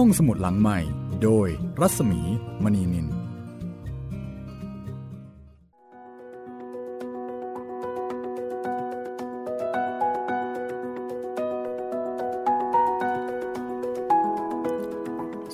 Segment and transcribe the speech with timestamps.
[0.00, 0.78] ห้องสมุดหลังใหม่
[1.22, 1.48] โดย
[1.80, 2.20] รัศมี
[2.64, 3.08] มณีนิน ส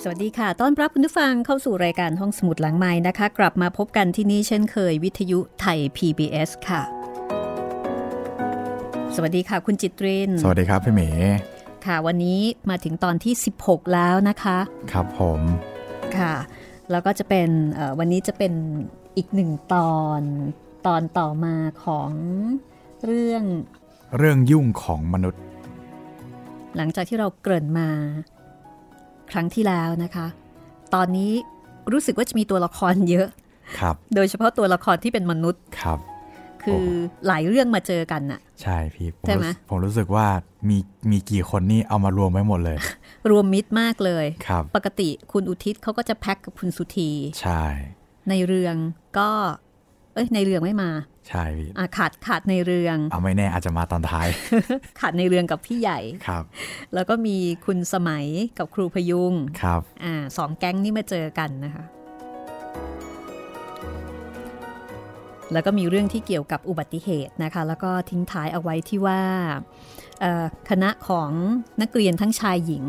[0.07, 6.81] วัสดีค่ะ ต้อนรับคุณผู้ฟังเข้าสู่รายการห้องสมุดหลังไม้นะคะ กลับมาพบกันที่นี่เช่นเคยวิทยุไทย PBS ค่ะ
[9.15, 11.52] สวัสดีค่ะ คุณจิตริน สวัสดีครับพี่เมย์
[11.85, 12.39] ค่ะ วันนี้
[12.69, 14.57] มาถึงตอนที่ 16 แล้วนะคะ
[14.91, 15.41] ครับผม
[16.17, 16.35] ค่ะ
[16.91, 18.53] แล้วก็จะเป็นเอ่อวันนี้จะเป็น
[19.17, 20.21] อีกหนึ่งตอน
[20.87, 22.11] ตอนต่อมาของ
[23.05, 23.43] เรื่อง
[24.17, 25.41] เรื่องยุ่งของมนุษย์
[26.75, 27.89] หลังจากที่เราเกริ่นมา
[29.31, 30.27] ครั้งที่แล้วนะคะ
[30.93, 31.31] ตอนนี้
[31.91, 33.27] รู้สึกว่าจะมีตัวละครเยอะ
[33.79, 35.99] ครับ โดยเฉพาะตัวละครที่เป็นมนุษย์ครับ
[36.65, 36.85] คือ
[37.27, 40.25] หลายเรื่องมาเจอกันน่ะใช่พี่ผมใช่ไหมรู้ผมรู้สึกว่า
[40.69, 40.77] มี
[41.11, 42.77] มีกี่คนนี่เอามารวมไว้หมดเลย
[43.29, 47.63] รวมมิตรมากเลยครับปกติคุณอุทิศเขาก็จะแพ็คกับคุณสุธีใช่
[48.29, 48.75] ในเรือง
[49.17, 49.29] ก็
[50.13, 50.91] เอ้ยในเรืองไม่มา
[51.29, 54.27] ใช่พี่อะขาดขาดในเรืองเอาไม่แน่อาจจะมาตอนท้าย
[54.99, 56.43] ขาดในเรืองกับพี่ใหญ่ครับ
[56.93, 58.25] แล้วก็มีคุณสมัย
[58.57, 61.85] กับครูพยุงครับอ่าสองแก๊งนี่มาเจอกันนะคะ
[65.53, 69.21] แล้วก็มีเรื่องที่เกี่ยวกับอุบัติเหตุนะคะ แล้วก็ทิ้งท้ายเอาไว้ที่ว่า
[70.21, 71.29] เอ่อคณะของ
[71.81, 72.85] นักเรียนทั้งชายหญิง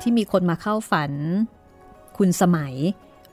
[0.00, 1.12] ที่มีคนมาเข้าฝัน
[2.18, 2.74] คุณสมัย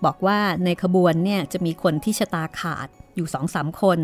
[0.06, 4.00] บอกว่าในขบวนเนี่ยจะมีคนที่ชะตาขาดอยู่สองสามคน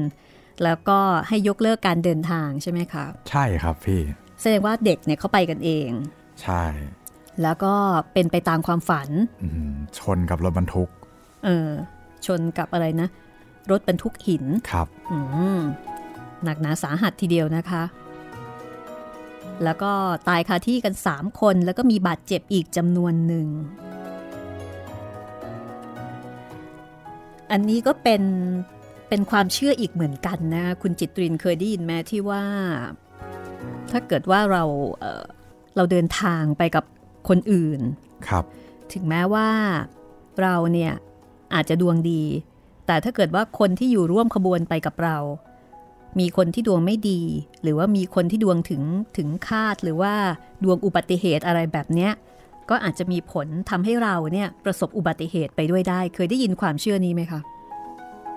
[0.63, 4.01] แล้วก็ให้ยกเลิกการเดินทางใช่ไหมคะใช่ครับพี่
[4.41, 5.89] แสดงว่าเด็กเนี่ยเขาไปกันเอง
[6.43, 6.63] ใช่
[7.41, 7.73] แล้วก็
[8.13, 9.09] เป็นไปตามความฝัน
[9.43, 10.89] อืมชนกับรถบรรทุก
[11.45, 11.69] เออ
[12.25, 13.07] ชนกับอะไรนะ
[13.71, 15.17] รถบรรทุกหินครับอื
[15.57, 15.59] ม
[16.43, 17.83] หนักหนาสาหัสทีเดียวนะคะ
[19.63, 19.91] แล้วก็
[20.27, 23.47] ตายคาที่กัน 3 คนแล้วก็มีบาดเจ็บอีกจำนวนหนึ่ง
[27.51, 28.23] อันนี้ก็เป็น
[29.09, 32.43] เป็นความเชื่ออีกเหมือนกันนะ คุณจิตรินเคยได้ยินไหมที่ว่า
[33.91, 34.63] ถ้าเกิดว่าเรา
[34.99, 35.23] เอ่อ
[35.75, 36.83] เราเดินทางไปกับ
[37.29, 37.79] คนอื่น
[38.27, 38.43] ครับ
[38.93, 39.49] ถึงแม้ว่า
[40.41, 40.93] เราเนี่ย
[41.53, 42.23] อาจจะดวงดี
[42.87, 45.17] แต่ถ้าเกิดว่าคนที่อยู่ร่วมขบวนไปกับเรา
[46.19, 47.21] มีคนที่ดวงไม่ดี
[47.63, 48.81] หรือว่ามีคนที่ดวงถึง
[49.17, 50.13] ถึงคาดหรือว่า
[50.63, 52.11] ดวงอุบัติเหตุอะไรแบบเนี้ย
[52.69, 57.39] ก็อาจจะมีผลทำให้เราเนี่ยประสบอุบัติเหตุไปด้วยได้ เคยได้ยินความเชื่อนี้ไหมคะ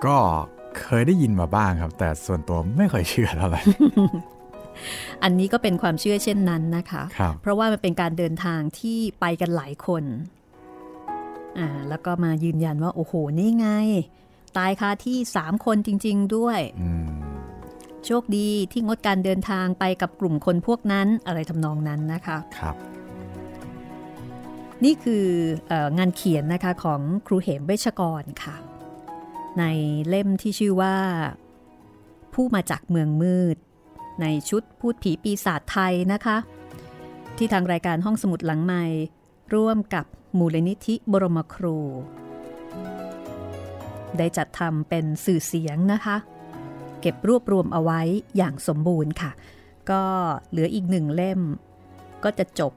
[0.05, 0.17] ก็
[0.79, 3.61] เคยได้ยินมาบ้างครับ แต่ส่วนตัวไม่เคยเชื่อเท่าไหร่
[5.23, 10.03] อันนี้ก็เป็นความเชื่อเช่นนั้นนะคะครับเพราะว่ามันเป็นการเดินทางที่ไปกันหลายคน
[11.59, 13.67] อ่า แล้วก็มายืนยันว่า โอ้โห นี่ไง
[14.57, 17.07] ตายคาที่ 3 คนจริง ๆ ด้วยอืม
[18.05, 22.75] โชคดีที่งดการเดินทางไปกับกลุ่มคนพวกนั้นอะไรทำนองนั้นนะคะครับ
[24.83, 25.25] นี่คือ
[25.67, 28.55] เอองานเขียนนะคะของครูเหมเวชกรค่ะ
[29.59, 29.63] ใน
[30.07, 30.95] เล่มที่ชื่อว่า
[32.33, 33.57] ผู้มาจากเมืองมืด
[34.21, 36.37] ในชุดพูดผีปีศาจไทยนะคะ
[37.37, 38.83] ที่ทางรายการห้องสมุดหลังใหม่
[39.55, 40.05] ร่วมกับ
[40.37, 41.77] มูลนิธิบรมครู
[44.17, 46.17] ได้จัดทำเป็นสื่อเสียงนะคะ
[47.01, 48.01] เก็บรวบรวมเอาไว้
[48.37, 49.31] อย่างสมบูรณ์ค่ะ
[49.91, 50.03] ก็
[50.49, 51.41] เหลืออีกหนึ่งเล่ม
[52.23, 52.73] ก็จะจบ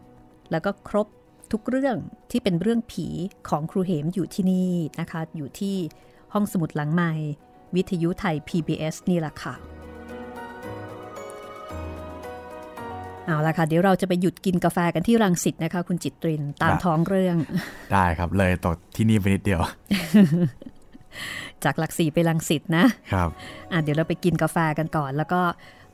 [0.50, 1.06] แล้วก็ครบ
[1.52, 1.96] ทุกเรื่อง
[2.30, 3.06] ที่เป็นเรื่องผี
[3.48, 5.76] ของครูเหมอยู่ที่นี่นะคะ อยู่ที่
[6.32, 7.12] ห้องสมุดหลังใหม่
[7.74, 9.54] วิทยุไทย PBS นี่แหละค่ะ
[13.26, 17.36] เอาละค่ะเดี๋ยวเราจะไปหยุดกินกาแฟกันที่รังสิตนะคะ คุณจิตรินตามได้ท้องเรื่อง
[17.92, 19.60] ได้ครับเลยตกที่นี่ไปนิดเดียว
[21.64, 23.28] จากหลักสี่ไปรังสิตนะครับ
[23.72, 25.40] อะเดี๋ยวเราไปกินกาแฟกันก่อน แล้วก็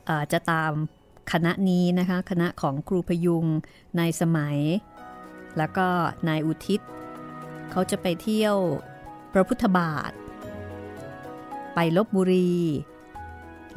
[0.05, 0.71] เอ่อจะตาม
[1.31, 3.45] คณะนี้นะคะ คณะของครูพยุง
[3.99, 4.57] นายสมัย
[5.57, 5.87] แล้วก็
[6.27, 6.81] นายอุทิศ
[7.71, 8.55] เขาจะไปเที่ยว
[9.33, 10.11] พระพุทธบาท
[11.75, 12.53] ไปลบบุรี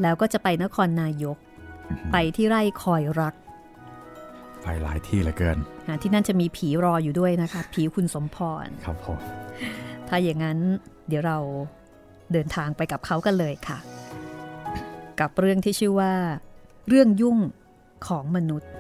[0.03, 1.37] แล้วก็จะไปนครนายก
[2.13, 3.35] ไปที่ไร่คอยรัก
[4.63, 9.19] ไปหลายที่เหลือเกินอะที่นั่นจะมีผีรออยู่ด้วยนะคะ ผีคุณสมพร ครับผม
[10.09, 10.59] ถ้าอย่างนั้น
[11.09, 11.39] เดี๋ยวเรา
[12.33, 13.79] เดินทางไปกับเขากันเลยค่ะ
[15.21, 16.15] กับเรื่องที่ชื่อว่า
[16.89, 17.39] เรื่องยุ่ง
[18.07, 18.71] ของมนุษย์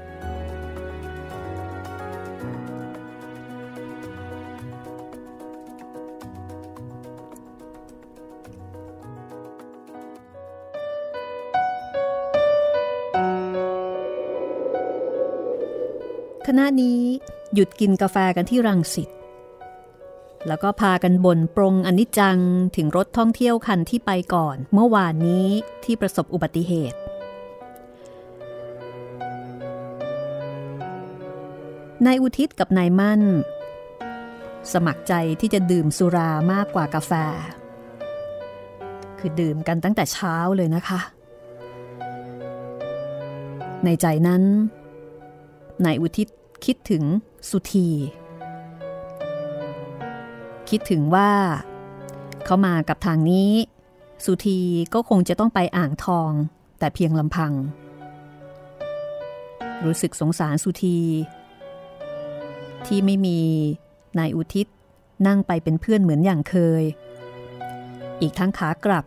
[16.49, 17.00] คณะนี้
[17.55, 19.09] หยุดกินกาแฟกันที่รังสิต
[20.49, 22.38] แล้วก็พากันบ่นปรงอนิจจัง
[22.76, 25.49] ถึงรถท่องเที่ยวคันที่ไปก่อน เมื่อวานนี้
[25.85, 26.99] ที่ประสบอุบัติเหตุ
[32.06, 33.23] นายอุทิศกับนายมั่น
[34.73, 37.12] สมัครใจที่จะดื่มสุรามากกว่ากาแฟ
[39.19, 41.00] คือดื่มกันตั้งแต่เช้าเลยนะคะ
[43.85, 44.43] ในใจนั้น
[45.85, 46.29] นายอุทิศ
[46.64, 47.02] คิดถึง
[47.50, 47.88] สุธี
[50.71, 51.31] คิดถึงว่า
[52.45, 53.51] เขามากับทางนี้
[54.25, 54.61] สุธี
[54.95, 56.31] ก็คงจะต้องไปอ่างทอง
[56.79, 57.53] แต่เพียงลำพัง
[59.85, 60.99] รู้สึกสงสารสุธี
[62.87, 63.41] ที่ไม่มี
[64.19, 64.67] นายอุทิศ
[65.27, 66.83] นั่งไปเป็นเพื่อนเหมือนอย่างเคย
[68.21, 69.05] อีกทั้งขากลับ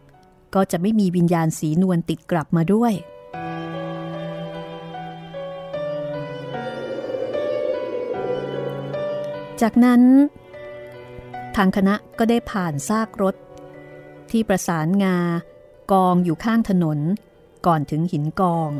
[0.56, 2.94] ก็จะไม่มีวิญญาณสีนวลติดกลับมาด้วย
[9.62, 10.01] จากนั้น
[11.57, 13.36] ทางคณะก็ได้ผ่านซากรถ
[14.31, 15.18] ที่ประสานงา
[15.92, 17.00] กองอยู่ข้างถนน
[17.65, 18.71] ก่อนถึงหินกอง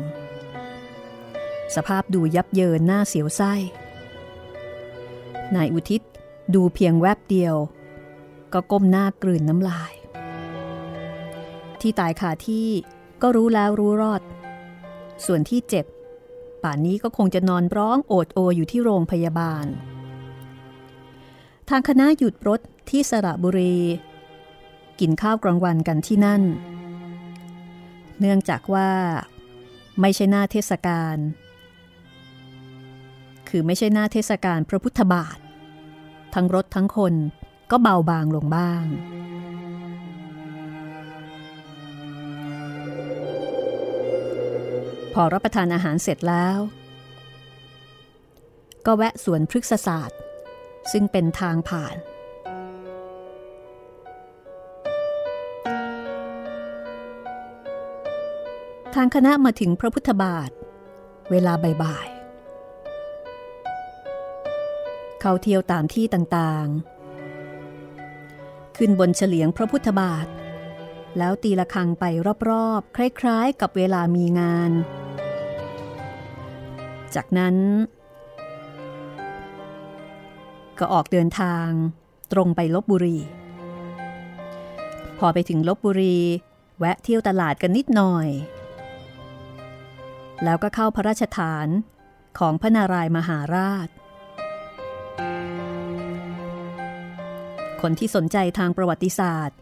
[1.74, 3.54] สภาพดูยับเยินหน้าเสียวไส้
[5.54, 6.02] นายอุทิศ
[6.54, 7.56] ดูเพียงแวบเดียว
[8.52, 9.92] ก็ก้มหน้ากลืนน้ำลาย
[11.80, 12.68] ที่ตายขาที่
[13.22, 14.22] ก็รู้แล้วรู้รอด
[15.24, 15.86] ส่วนที่เจ็บ
[16.62, 19.66] ป่านนี้ก็คงจะนอนร้องโอดโออยู่ที่โรงพยาบาล
[21.68, 22.60] ทางคณะหยุดรถ
[22.90, 23.76] ที่สระบุรี
[25.00, 26.42] กินข้าวกลางวันกันที่นั่น
[28.20, 28.90] เนื่องจากว่า
[30.00, 31.16] ไม่ใช่หน้าเทศกาล
[33.48, 35.38] คือไม่ใช่หน้าเทศกาลพระพุทธบาท
[36.34, 37.14] ทั้งรถทั้งคน
[37.70, 38.84] ก็เบาบางลงบ้าง
[45.14, 46.58] พอรับประทานอาหารเสร็จแล้ว
[48.86, 50.18] ก็แวะสวนพฤกษศาสตร์
[50.92, 51.96] ซึ่งเป็นทางผ่าน
[58.94, 60.50] ทางคณะมาถึงพระพุทธบาท
[61.30, 61.52] เวลา
[61.82, 70.26] บ่ายๆเขาเที่ยวตามที่ต่างๆ ขึ้นบนเฉลียงพระพุทธบาท
[71.18, 72.04] แล้วตีละครังไป
[72.48, 74.72] รอบๆ คล้ายๆ กับเวลามีงาน
[77.14, 77.56] จากนั้น
[80.78, 81.68] ก็ออกเดินทาง
[82.32, 83.18] ตรงไปลบบุรี
[85.18, 86.18] พอไปถึงลบบุรี
[86.78, 88.28] แวะเที่ยวตลาดกันนิดหน่อย
[90.44, 91.66] แล้วก็เข้าพระราชฐาน
[92.38, 93.88] ของพระนารายมหาราช
[97.80, 99.58] คนที่สนใจทางประวัติศาสตร์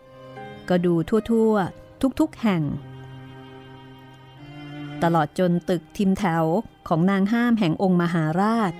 [0.69, 0.95] ก็ดู
[1.31, 2.63] ทั่วๆ ทุกๆแห่ง
[5.03, 6.45] ตลอดจนตึกทิมแถว
[6.89, 8.73] ของนางห้ามแห่งองค์มหาราช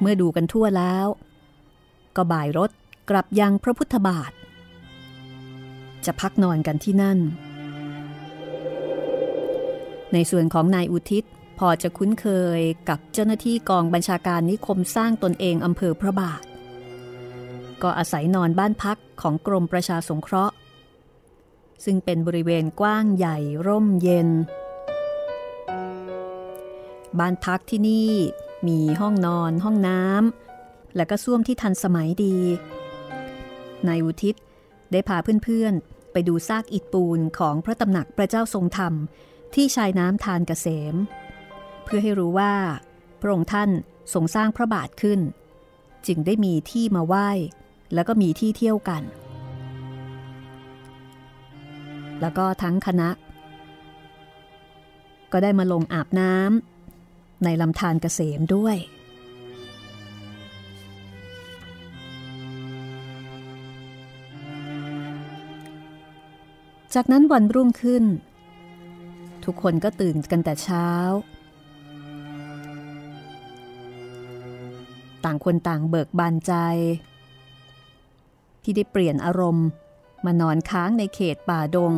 [0.00, 1.06] เมื่อดูกันทั่วแล้ว
[2.16, 2.70] ก็บ่ายรถ
[3.10, 4.32] กลับยังพระพุทธบาท
[6.06, 7.18] จะพักนอนกันที่นั่น
[10.12, 11.24] ในส่วนของนายอุทิศ
[11.58, 12.26] พอจะคุ้นเค
[12.58, 16.42] ยกับเจ้าหน้าที่กองบัญชาการนิคมสร้างตนเองอำเภอพระบาท
[17.82, 20.54] ก็อาศัยนอนบ้านพักของกรมประชาสงเคราะห์
[21.84, 24.28] ซึ่งเป็นบริเวณกว้างใหญ่ร่มเย็น
[27.18, 28.12] บ้านพักที่นี่
[28.68, 32.36] มีห้องนอน ห้องน้ำและก็ส้วมที่ทันสมัยดี
[33.88, 34.34] นายอุทิศ
[34.92, 38.94] ได้พาเพื่อนๆ ไปดูซากอิฐปูนของพระตำหนักพระเจ้าทรงธรรม
[39.54, 40.94] ที่ชายน้ำทานกเกษม
[41.84, 42.54] เพื่อให้รู้ว่า
[43.20, 43.70] พระองค์ท่าน
[44.14, 45.20] ทรงสร้างพระบาทขึ้น
[46.06, 47.28] จึงได้มีที่มาไหว้
[47.94, 49.02] แล้วก็มีที่เที่ยวกัน
[52.20, 53.10] แล้วก็ทั้งคณะ
[55.32, 56.79] ก็ได้มาลงอาบน้ำ
[57.44, 58.76] ในลำธารเกษมด้วย
[66.94, 68.04] จากนั้นวันรุ่งขึ้น
[69.44, 70.88] ทุกคนก็ตื่นกันแต่เช้า
[75.24, 76.52] ต่างคนต่างเบิกบานใจ
[78.62, 79.66] ที่ได้เปลี่ยนอารมณ์
[80.24, 81.94] มานอนค้างในเขตป่าดง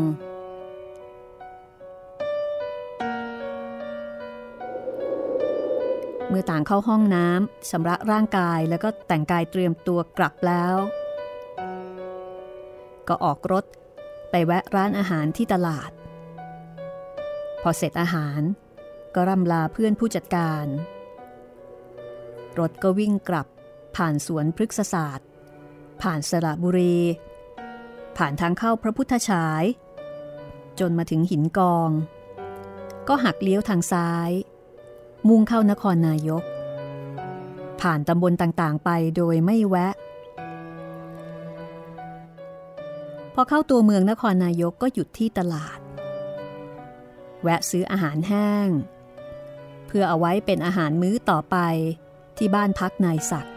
[6.34, 10.74] เมื่อต่างเข้าห้องน้ำชำระร่างกายแล้วก็แต่งกายเตรียมตัวกลับแล้ว
[13.08, 13.64] ก็ออกรถ
[14.30, 15.90] ไปแวะร้านอาหารที่ตลาด
[17.62, 18.40] พอเสร็จอาหาร
[19.14, 20.66] ก็ร่ำลาเพื่อนผู้จัดการ
[22.58, 23.46] รถก็วิ่งกลับ
[23.96, 25.28] ผ่านสวนพฤกษศาสตร์
[26.02, 26.98] ผ่านสระบุรี
[28.16, 29.64] ผ่านทางเข้าพระพุทธฉาย
[30.80, 31.90] จนมาถึงหินกอง
[33.08, 34.32] ก็หักเลี้ยวทางซ้าย
[35.28, 36.42] มุ่งเข้านครนายก
[37.80, 39.94] ผ่านตำบลต่างๆ ไปโดยไม่แวะ
[43.34, 45.78] พอเข้าตัวเมืองนครนายกก็หยุดที่ตลาด
[47.42, 48.68] แวะซื้ออาหารแห้ง
[49.86, 51.56] เพื่อเอาไว้เป็นอาหารมื้อต่อไป
[52.38, 53.54] ที่บ้านพักนายศักดิ์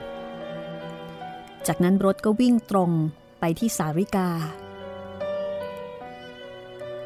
[1.67, 2.91] จากนั้นรถก็วิ่งตรง
[3.39, 4.29] ไปที่สาริกา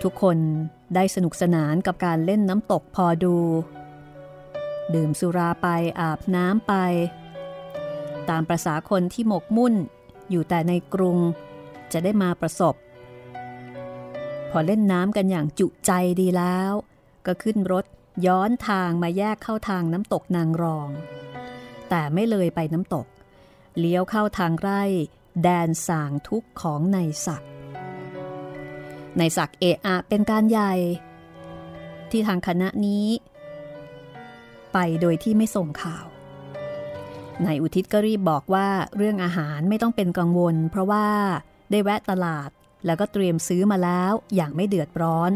[0.03, 0.37] ทุกคน
[0.95, 3.35] ได้สนุกสนานกับการเล่นน้ำตกพอดู
[4.93, 5.67] ดื่มสุราไป
[6.01, 6.73] อาบน้ำไป
[8.29, 9.73] ตามประษาคนที่หมกมุ่น
[10.29, 11.17] อยู่แต่ในกรุง
[11.91, 12.75] จะได้มาประสบ
[14.49, 15.91] พอเล่นน้ำกันอย่างจุใจ
[16.21, 16.71] ดีแล้ว
[17.25, 17.85] ก็ขึ้นรถ
[18.25, 20.89] ย้อนทางมาแยกเข้าทางน้ำตกนางรอง
[21.89, 23.05] แต่ไม่เลยไปน้ำตก
[23.79, 24.83] เลี้ยวเข้าทางไร่
[25.43, 27.43] แดนสางทุกของในศัก
[29.17, 30.73] ในศักเอะอะเป็นการใหญ่
[32.11, 33.07] ที่ทางคณะนี้
[34.73, 36.05] ไปโดยที่ไม่ส่งข่าว
[37.45, 41.07] นายอุทิศก็รีบบอกว่าเรื่องอาหารไม่ต้องเป็นกังวล เพราะว่า
[41.71, 42.49] ได้แวะตลาด
[42.85, 45.31] แล้วก็เตรียมซื้อมาแล้วอย่างไม่เดือดร้อน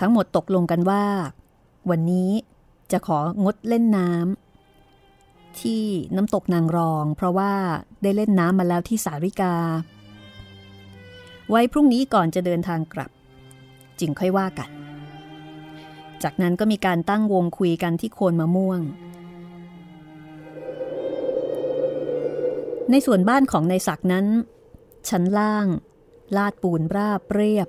[0.00, 1.04] ทั้งหมดตกลงกันว่า
[1.90, 2.30] วันนี้
[2.92, 5.84] จะของดเล่นน้ำที่
[6.16, 7.52] น้ำตกนางรอง เพราะว่า
[8.02, 9.54] ได้เล่นน้ำมาแล้วที่สาริกา
[11.50, 13.10] ไว้พรุ่งนี้ก่อนจะเดินทางกลับ
[14.00, 14.70] จึงค่อยว่ากัน
[16.24, 18.80] จากนั้นก็มีการตั้งวงคุยกันที่โคนมะม่วง
[22.90, 24.26] ในส่วนบ้านของนายศักนั้น
[25.08, 25.66] ชั้นล่าง
[26.36, 27.68] ลาดปูนราบเรียบ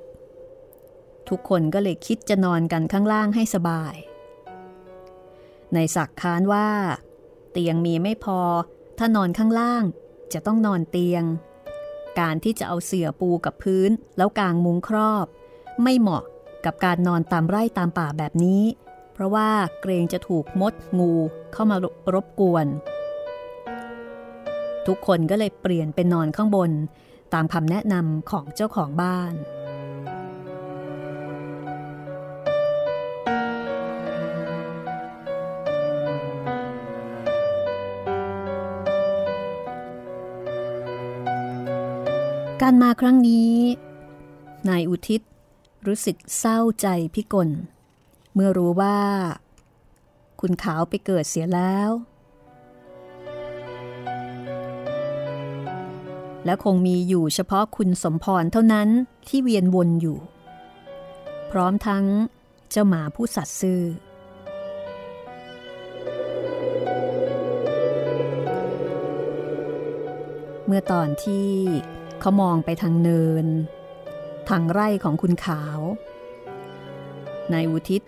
[1.29, 3.95] ทุกคนก็เลยคิดจะนอนกันข้างล่างให้สบาย
[5.75, 6.69] นายศักค้านว่า
[7.51, 8.41] เตียงมีไม่พอ
[8.97, 9.83] ถ้านอนข้างล่าง
[10.33, 11.23] จะต้องนอนเตียง
[12.19, 15.25] การที่จะเอาเสื่อปูกับพื้นแล้วกางมุ้งครอบ
[15.83, 16.23] ไม่เหมาะ
[16.65, 18.61] กับการนอนตามไร่ตามป่าแบบนี้
[19.13, 19.49] เพราะว่า
[19.81, 21.11] เกรงจะถูกมดงู
[21.53, 21.75] เข้ามา
[22.13, 22.65] รบกวน
[24.87, 26.71] ทุกคนก็เลยเปลี่ยนเป็นนอนข้างบน
[27.33, 29.33] ตามคำแนะนำของเจ้าของบ้าน
[42.61, 43.53] การมาครั้งนี้
[44.69, 45.21] นายอุทิศ
[45.87, 47.49] รู้สึกเศร้าใจพิกล
[48.33, 48.99] เมื่อรู้ว่า
[50.41, 51.91] คุณขาวไปเกิดเสียแล้ว
[56.45, 58.89] และคงมีอยู่เฉพาะคุณสมพรเท่านั้น
[59.27, 60.17] ที่เวียนวนอยู่
[61.51, 62.05] พร้อมทั้ง
[62.71, 63.81] เจ้าหมาผู้สัตย์ซื่อ
[70.65, 71.49] เมื่อตอนที่
[72.19, 73.47] เขามองไปทางเนิน
[74.49, 75.79] ทางไร่ของคุณขาว
[77.53, 78.01] นายอุทิศ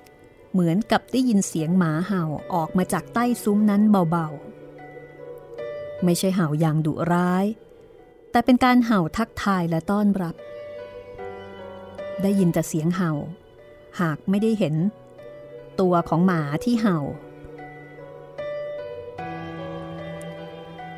[0.51, 7.45] เหมือนกับได้ยินเสียงหมาเห่าออกมาจากใต้ซุ้มนั้นเบาๆ ไม่ใช่เห่าอย่างดุร้าย
[8.31, 10.35] แต่เป็นการเห่าทักทายและต้อนรับ
[12.21, 13.11] ได้ยินแต่เสียงเห่า
[14.01, 14.75] หากไม่ได้เห็น
[15.79, 16.99] ตัวของหมาที่เห่า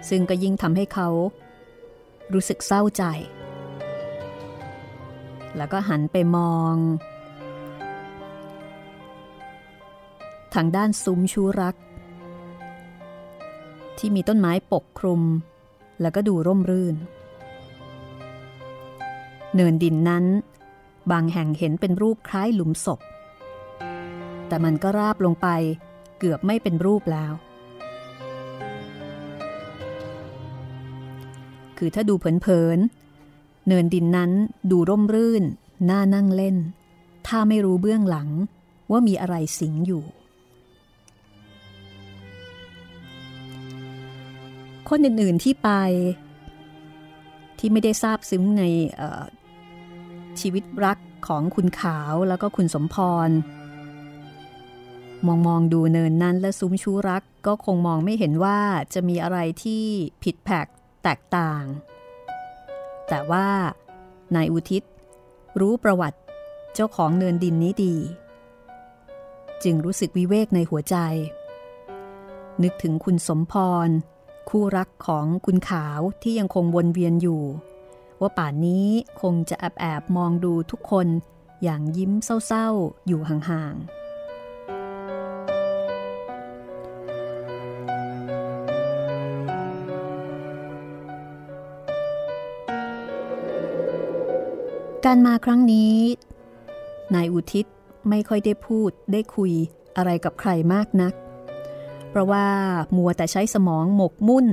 [0.10, 1.10] ซึ่งก็ยิ่งทำให้เขา
[2.34, 3.04] รู้สึกเศร้าใจ
[5.58, 6.76] แล้วก็หันไปมอง
[10.54, 11.76] ทางด้านซุ้มชูรัก
[13.98, 15.22] ที่มีต้นไม้ปกคลุม
[16.02, 16.96] แล้วก็ดูร่มรื่น
[19.56, 20.26] เนินดินนั้น
[21.12, 23.00] บางแห่งเห็นเป็นรูปคล้ายหลุมศพ
[24.48, 25.48] แต่มันก็ราบลงไป
[26.20, 27.34] เกือบไม่เป็นรูปแล้ว
[31.78, 32.99] คือถ้าดูเผินๆ
[33.70, 34.32] เนินดินนั้น
[34.72, 35.44] ดูร่มรื่น
[35.90, 36.56] น่านั่งเล่น
[37.28, 38.30] ถ้าไม่รู้เบื้องหลัง
[38.92, 40.04] ว่ามีอะไรสิงอยู่
[44.90, 45.70] คนอื่นๆที่ไป
[47.60, 48.64] ที่ไม่ได้ทราบซึ้งใน
[50.40, 52.96] ชีวิตรักของคุณขาวแล้วก็คุณสมพ
[53.28, 53.30] ร
[55.26, 58.60] มองมองดูเนินนั้นและซุ้มชูรักก็คงมองไม่เห็นว่า
[58.94, 59.84] จะมีอะไรที่
[60.24, 60.68] ผิดแผก
[61.04, 61.64] แตกต่าง
[63.10, 63.48] แต่ว่า
[64.36, 64.84] นายอุทิศ
[65.60, 66.20] รู้ประวัติ
[66.74, 67.96] เจ้าของเนินดินนี้ดี
[69.64, 70.96] จึงรู้สึกวิเวกในหัวใจ
[72.64, 73.54] นึกถึงคุณสมพ
[73.88, 73.90] ร
[74.50, 77.44] คู่รักของคุณขาวที่ยังคงวนเวียนอยู่
[78.22, 78.88] ว่าป่านนี้
[79.22, 81.08] คงจะแอบแอบมองดูทุกคน
[81.64, 82.12] อย่างยิ้ม
[82.48, 83.99] เศร้าๆ อยู่ห่างๆ
[95.06, 95.96] การมาครั้งนี้
[97.16, 97.66] นายอุทิศ
[98.10, 99.54] ไม่ค่อยได้พูดได้คุย
[99.98, 101.14] อะไรกับใครมากนัก
[102.10, 102.48] เพราะว่า
[102.96, 104.48] มัวแต่ใช้สมองหมกมุ่น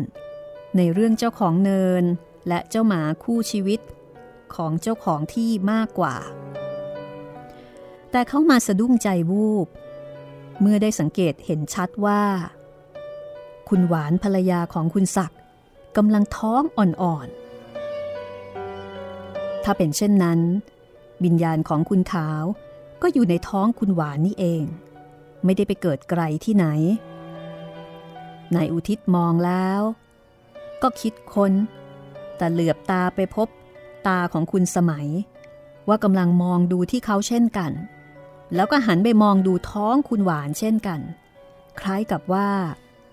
[0.76, 2.04] ในเรื่องเจ้าของเนิน
[2.48, 3.80] และเจ้าหมาคู่ชีวิต
[4.54, 6.16] ของเจ้าของที่มากกว่า
[8.10, 9.68] แต่เขามาสะดุ้งใจวูบ
[10.60, 12.22] เมื่อได้สังเกตเห็นชัดว่า
[13.68, 15.40] คุณหวานภรรยาของคุณศักดิ์
[15.96, 17.45] กำลังท้องอ่อนๆ
[19.68, 20.40] ถ้าเป็นเช่นนั้น
[21.24, 22.44] วิญญาณของคุณขาว
[23.02, 24.62] ก็อยู่ในท้องคุณหวานนี่เอง
[25.44, 26.66] ไม่ได้ไปเกิดไกลที่ไหน
[28.54, 29.80] นายอุทิศมองแล้ว
[30.82, 31.52] ก็คิดคน้น
[32.36, 33.48] แต่เหลือบตาไปพบ
[34.06, 35.08] ตาของคุณสมัย
[35.88, 37.72] ว่ากำลังมองดูที่เขาเช่นกัน
[38.54, 41.00] แล้วก็หันไปมองดูท้องคุณหวานเช่นกัน
[41.80, 42.48] คล้ายกับว่า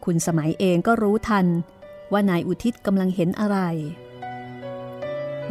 [0.05, 1.45] คุณสมัยเองก็รู้ทัน
[2.12, 3.57] ว่านายอุทิศกำลังเห็นอะไร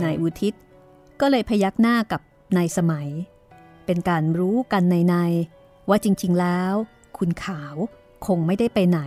[0.02, 0.54] นายอุทิศ
[1.24, 2.20] ก็เลยพยักหน้ากับ
[2.56, 3.08] นายสมัย
[3.86, 5.14] เป็นการรู้กันในใน
[5.88, 6.74] ว่าจริง ๆ แล้ว
[7.18, 7.74] คุณขาว
[8.26, 9.00] คงไม่ได้ไปไหน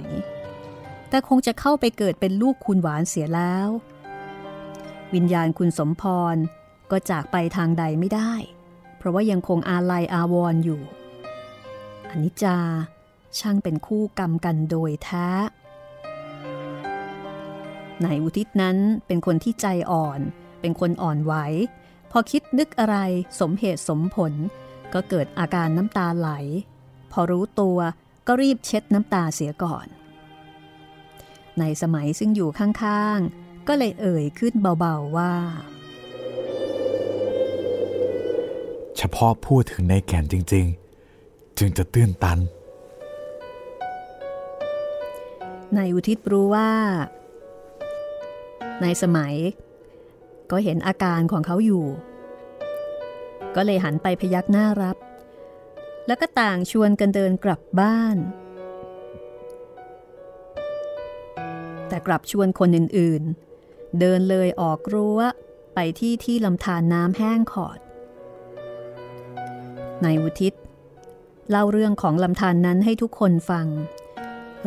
[1.10, 3.68] แต่คงจะเข้าไปเกิดเป็นลูกคุณหวานเสียแล้ว
[5.14, 6.04] วิญญาณคุณสมพ
[6.34, 6.36] ร
[6.92, 8.34] ก็จากไปทางใดไม่ได้
[8.98, 10.82] เพราะว่ายังคงอาลัยอาวรออยู่
[12.10, 12.58] อนิจจา
[13.40, 15.30] ช่างเป็นคู่กรรมกันโดยแท้
[18.04, 20.20] นายอุทิศนั้นเป็นคนที่ใจอ่อน
[20.62, 21.34] เป็นคนอ่อนไหว
[22.18, 22.98] อคิดนึกอะไร
[23.40, 24.34] สมเหตุสมผล
[24.94, 26.30] ก็เกิดอาการน้ำตาไหล
[27.12, 27.78] พอรู้ตัว
[28.28, 29.88] ก็รีบเช็ดน้ำตาเสียก่อน
[31.60, 35.34] ในสมัยซึ่งอยู่ข้างๆ ก็เลยเอ่ยขึ้นเบาๆว่า
[38.98, 40.66] เฉพาะพูดถึงในแก่นจริง
[41.12, 42.40] ๆ จึงจะตื้นตัน
[45.78, 46.70] นายอุทิศรู้ว่า
[48.82, 49.36] ในสมัย
[50.52, 51.86] ก็เห็นอาการของเขาอยู่
[53.56, 54.98] ก็เลยหันไปพยักหน้ารับ
[56.08, 58.18] แล้วก็ต่างชวนกันเดินกลับบ้าน
[61.88, 65.20] แต่กลับชวนคนอื่นๆ เดินเลยออกรั้ว
[65.76, 67.80] ไปที่ที่ลำธารน้ำแห้งขอด
[70.04, 70.54] นายอุทิศ
[71.50, 73.68] เล่าเรื่องของลำธารนนั้นให้ทุกคนฟัง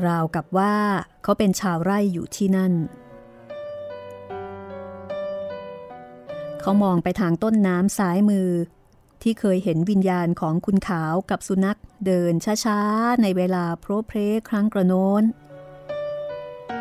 [0.07, 0.75] ราวกับว่า
[1.23, 2.73] เขาเป็นชาวไร่อยู่ที่นั่น
[6.61, 8.51] เขามองไปทางต้นน้ำซ้ายมือ
[9.23, 12.33] ที่เคยเห็นวิญญาณของคุณขาวกับสุนัขเดิน
[12.65, 14.19] ช้าๆ ในเวลาโพรเพร
[14.49, 15.23] ครั้งกระโน้น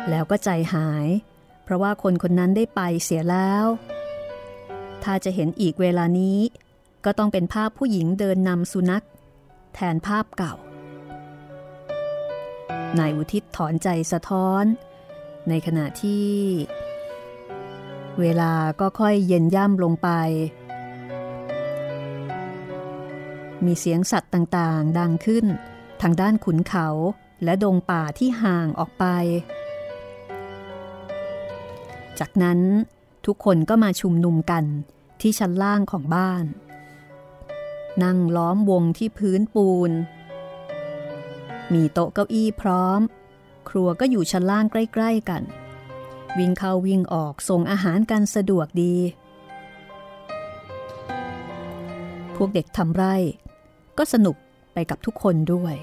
[0.08, 1.06] แล้วก็ใจหาย
[1.64, 3.66] เพราะว่าคนคนนั้นได้ไปเสียแล้ว
[5.02, 6.38] ถ้าจะเห็นอีกเวลานี้
[7.04, 9.04] ก็ต้องเป็นภาพผู้หญิงเดินนำสุนัข
[9.74, 10.54] แทนภาพเก่า
[12.98, 14.64] นายอุทิศถอนใจสะท้อน
[15.48, 16.26] ในขณะที่
[18.20, 20.08] เวลาก็ค่อยเย็นย่ำลงไป
[23.64, 25.46] มีเสียงสัตว์ต่างๆ ดังขึ้น
[26.00, 26.88] ทางด้านขุนเขา
[27.44, 29.04] และดงป่าที่ห่างออกไป
[32.18, 32.60] จากนั้น
[33.26, 34.64] ทุกคนก็มาชุมนุมกัน
[35.20, 36.44] ที่ชั้นล่างของบ้าน
[38.02, 39.90] นั่งล้อมวงที่พื้นปูน
[41.72, 43.00] มีโต๊ะเก้าอี้พร้อม
[43.68, 45.42] ครัวก็อยู่ชั้นล่างใกล้ ๆกัน
[46.38, 48.94] วิ่งเข้าวิ่งออกส่งอาหารกันสะดวกดี
[52.36, 53.14] พวกเด็กทำไร่
[53.98, 54.36] ก็สนุก
[54.72, 55.74] ไปกับทุกคนด้วย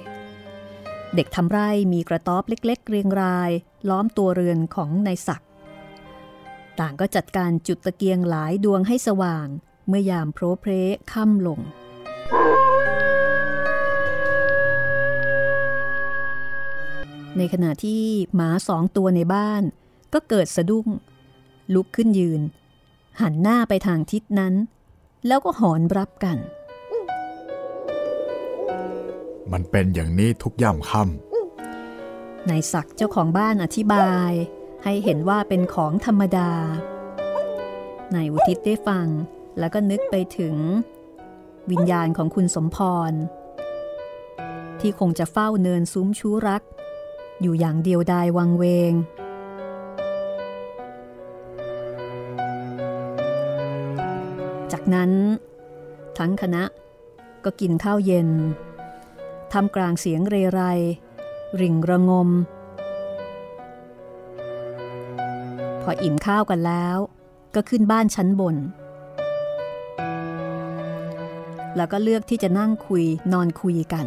[1.15, 3.51] เด็กทำไร่มีกระต๊อบเล็ก ๆ เรียงราย
[3.89, 5.49] ล้อมตัวเรือนของนายศักดิ์
[6.79, 9.47] ต่างก็จัดการจุดตะเกียงหลายดวงให้สว่าง
[9.87, 10.71] เมื่อยามโพรเพร
[11.11, 11.59] ค่ำลง
[17.37, 18.03] ในขณะที่
[18.35, 19.63] หมาสองตัวในบ้าน
[20.15, 20.87] ก็เกิดสะดุ้ง
[21.73, 22.41] ลุกขึ้นยืน
[23.21, 24.53] หันหน้าไปทางทิศนั้น
[25.27, 26.37] แล้วก็หอนรับกัน
[29.51, 34.31] มันเป็นอย่างนี้ทุกย่ำค่ำนายศักเจ้าของบ้านอธิบาย
[34.83, 36.51] ให้เห็นว่าเป็นของธรรมดา
[38.15, 39.07] นายอุทิศได้ฟัง
[39.59, 40.55] แล้วก็นึกไปถึง
[41.71, 42.77] วิญญาณของคุณสมพ
[43.11, 43.13] ร
[44.79, 46.63] ที่คงจะเฝ้าเนินซุ้มชูรัก
[47.41, 48.93] อยู่อย่างเดียวดายวังเวง
[54.85, 55.15] จากนั้น
[56.17, 56.63] ทั้งคณะ
[57.45, 58.29] ก็กินข้าวเย็น
[59.53, 60.61] ทำกลางเสียงเรไร
[61.61, 62.29] ริ่งระงม
[65.81, 66.97] พออิ่มข้าวกันแล้ว
[67.55, 68.55] ก็ขึ้นบ้านชั้นบน
[71.75, 74.05] แล้วก็เลือกที่จะนั่งคุยนอนคุยกัน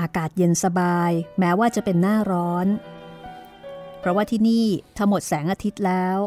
[0.00, 2.68] อากาศเย็นสบายแม้ว่าจะเป็นหน้าร้อน
[4.00, 6.18] เพราะว่าที่นี่ถ้าหมดแสงอาทิตย์แล้ว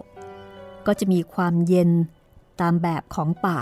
[0.87, 1.91] ก็จะมีความเย็น
[2.61, 3.59] ตามแบบของป่า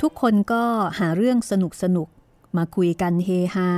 [0.00, 0.64] ทุกคนก็
[0.98, 2.08] หาเรื่องสนุกสนุก
[2.56, 3.70] มาคุยกันเฮฮา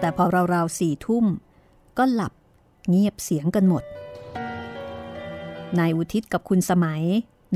[0.00, 1.24] แต่พอราวๆสี่ทุ่ม
[1.98, 2.32] ก็หลับ
[2.88, 3.84] เงียบเสียงกันหมด
[5.78, 7.02] นายอุทิศกับคุณสมัย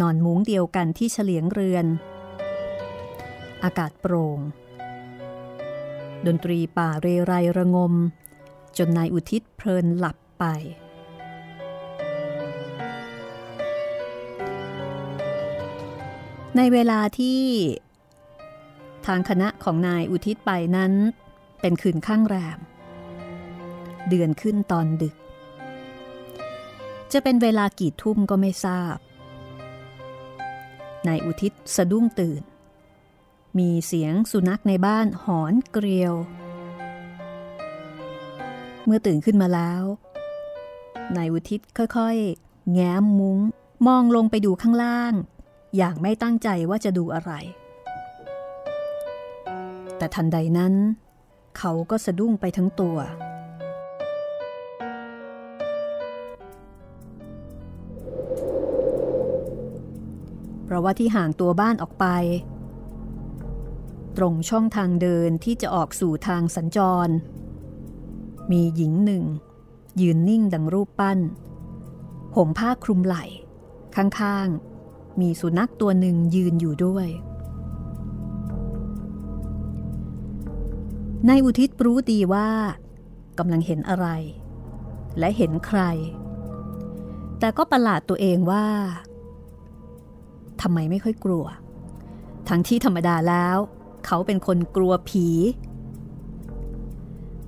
[0.01, 1.87] นอนมุ้งเดียวกันที่เฉลียงเรือน
[3.65, 4.39] อากาศโปร่ง
[6.27, 7.95] ดนตรีป่าเรไรระงม
[8.79, 10.45] จนนายอุทิศเพลินหลับไป
[16.57, 17.43] ในเวลาที่
[19.07, 20.93] ทางคณะของนายอุทิศไปนั้น
[21.61, 22.59] เป็นคืนข้างแรม
[24.09, 25.17] เดือนขึ้นตอนดึก
[27.13, 28.97] จะเป็นเวลากี่ทุ่มก็ไม่ทราบ
[31.09, 32.43] นายอุทิศสะดุ้งตื่น
[33.59, 36.15] มีเสียงสุนัขในบ้านหอนเกลียว
[38.85, 39.83] เมื่อตื่นขึ้นมาแล้ว
[41.17, 41.61] นายอุทิศ
[41.97, 43.39] ค่อยๆ แง้มมุง้ง
[43.87, 45.13] มองลงไปดูข้างล่าง
[45.77, 47.33] อย่างไม่ตั้งใจว่าจะดูอะไร
[49.97, 50.75] แต่ทันใดนั้น
[51.59, 52.99] เขาก็สะดุ้งไปทั้งตัว
[60.65, 62.07] เพราะว่าที่ห่างตัวบ้านออกไป
[64.17, 67.09] ตรงช่องทางเดินที่จะออกสู่ทางสัญจร
[68.51, 69.25] มีหญิงหนึ่ง
[70.01, 71.19] ยืนนิ่งดังรูปปั้น
[72.35, 73.25] ห่มผ้าคลุมไหล่
[73.97, 77.09] ข้างๆ มีสุนัขตัวหนึ่งยืนอยู่ด้วย
[81.29, 82.49] นายอุทิศรู้ดีว่า
[83.39, 84.07] กำลังเห็นอะไร
[85.19, 85.81] และเห็นใคร
[87.39, 88.67] แต่ก็ประหลาดตัวเองว่า
[90.61, 91.45] ทำไมไม่ค่อยกลัว
[92.49, 93.57] ทั้งที่ธรรมดาแล้ว
[94.07, 95.27] เขาเป็นคนกลัวผี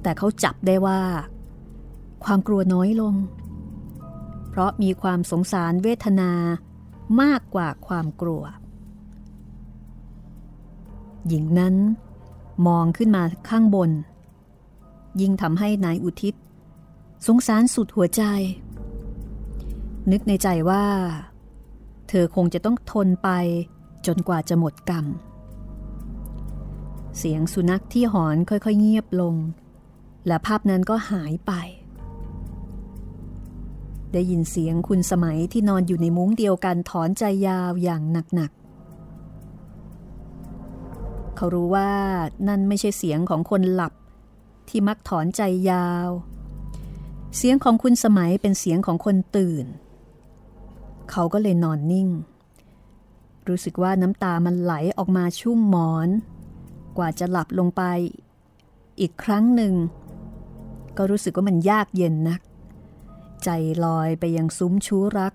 [0.03, 1.01] แต่เขาจับได้ว่า
[2.25, 3.15] ความกลัวน้อยลง
[4.49, 6.31] เพราะมีความสงสารเวทนา
[7.23, 8.43] มากกว่าความกลัว
[11.29, 11.75] หญิงนั้น
[12.67, 13.91] มองขึ้นมาข้างบน
[15.21, 16.35] ยิ่งทำให้นายอุทิศ
[17.27, 18.23] สงสารสุดหัวใจ
[20.11, 20.85] นึกในใจว่า
[22.09, 23.29] เธอคงจะต้องทนไป
[24.07, 25.07] จนกว่าจะหมดกรรม
[27.19, 29.35] เสียงสุนัขที่หอนค่อยๆเงียบลง
[30.27, 31.53] และภาพนั้นก็หายไป
[34.13, 38.03] ได้ยินเสียงคุณสมัยที่นอนอยู่ในมุ้งเดียวกันถอนใจยาวอย่าง
[38.35, 38.59] หนักๆ
[41.37, 41.91] เขารู้ว่า
[42.49, 43.93] นั่นไม่ใช่เสียงของคนหลับ
[44.69, 46.09] ที่มักถอนใจยาว
[47.37, 49.67] เสียงของคุณสมัยเป็นเสียงของคนตื่น
[51.11, 52.09] เขาก็เลยนอนนิ่ง
[53.49, 56.09] รู้สึกว่าน้ำตามันไหลออกมาชุ่มหมอน
[56.99, 57.83] กว่าจะหลับลงไป
[59.01, 59.75] อีกครั้งหนึ่ง
[60.97, 62.41] ก็รู้สึกว่ามันยากเย็นนัก
[63.45, 63.49] ใจ
[63.85, 65.33] ลอยไปยังซุ้มชู้รัก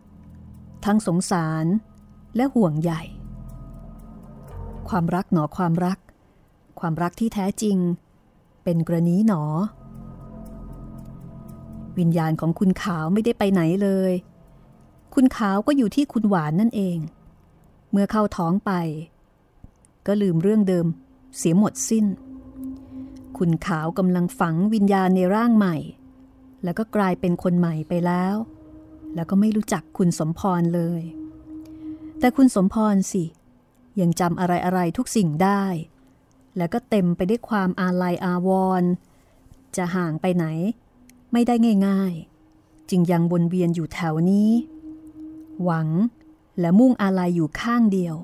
[0.86, 1.66] ทั้งสงสาร
[2.36, 3.02] และห่วงใหญ่
[4.90, 6.00] ความรักหนอความรัก
[6.80, 7.78] ความรักที่แท้จริง
[8.64, 9.44] เป็นกรณีหนอ
[12.00, 14.12] วิญญาณของคุณขาวไม่ได้ไปไหนเลย
[15.14, 16.98] คุณขาวก็อยู่ที่คุณหวานนั่นเอง
[17.92, 18.72] เมื่อเข้าท้องไป
[20.06, 20.88] ก็ลืมเรื่องเดิม
[21.38, 22.06] เสียหมดสิ้น
[23.38, 25.78] คุณขาวกำลังฝังวิญญาณในร่างใหม่
[26.64, 28.36] แล้วก็กลายเป็นคนใหม่ไปแล้ว
[29.16, 31.02] แล้วก็ไม่รู้จักคุณสมพรเลย
[32.20, 33.24] แต่คุณสมพรสิ
[34.00, 35.64] ยังจำอะไรอะไรทุกสิ่งได้
[36.58, 38.50] แล้วก็เต็มไปด้วยความอาลัยอาว
[38.82, 38.90] รณ์
[39.76, 40.46] จะห่างไปไหน
[41.32, 41.56] ไม่ได้
[41.88, 42.14] ง่าย
[42.52, 44.52] ๆ จึงยังวนเวียนอยู่แถวนี้
[45.64, 45.90] หวัง
[46.60, 48.16] และมุ่งอาลัยอยู่ข้างเดียว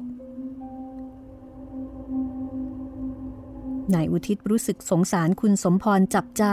[3.94, 6.46] นายอุทิศรู้สึกสงสารคุณสมพรจับใจ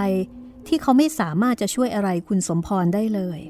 [0.67, 3.41] ที่เขาไม่สามารถจะช่วยอะไรคุณสมพรได้เลย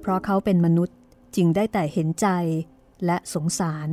[0.00, 0.96] เพราะเขาเป็นมนุษย์
[1.36, 2.28] จึงได้แต่เห็นใจ
[3.04, 3.88] และสงสาร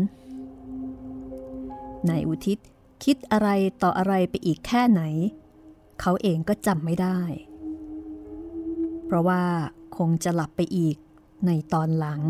[2.10, 2.58] นายอุทิศ
[3.04, 3.50] คิดอะไร
[3.82, 5.02] ต่ออะไรไปอีกแค่ไหน
[6.02, 7.20] เขาเองก็จำไม่ได้
[9.06, 9.44] เพราะว่า
[9.98, 10.98] คงจะหลับไปอีก
[11.46, 12.22] ในตอนหลัง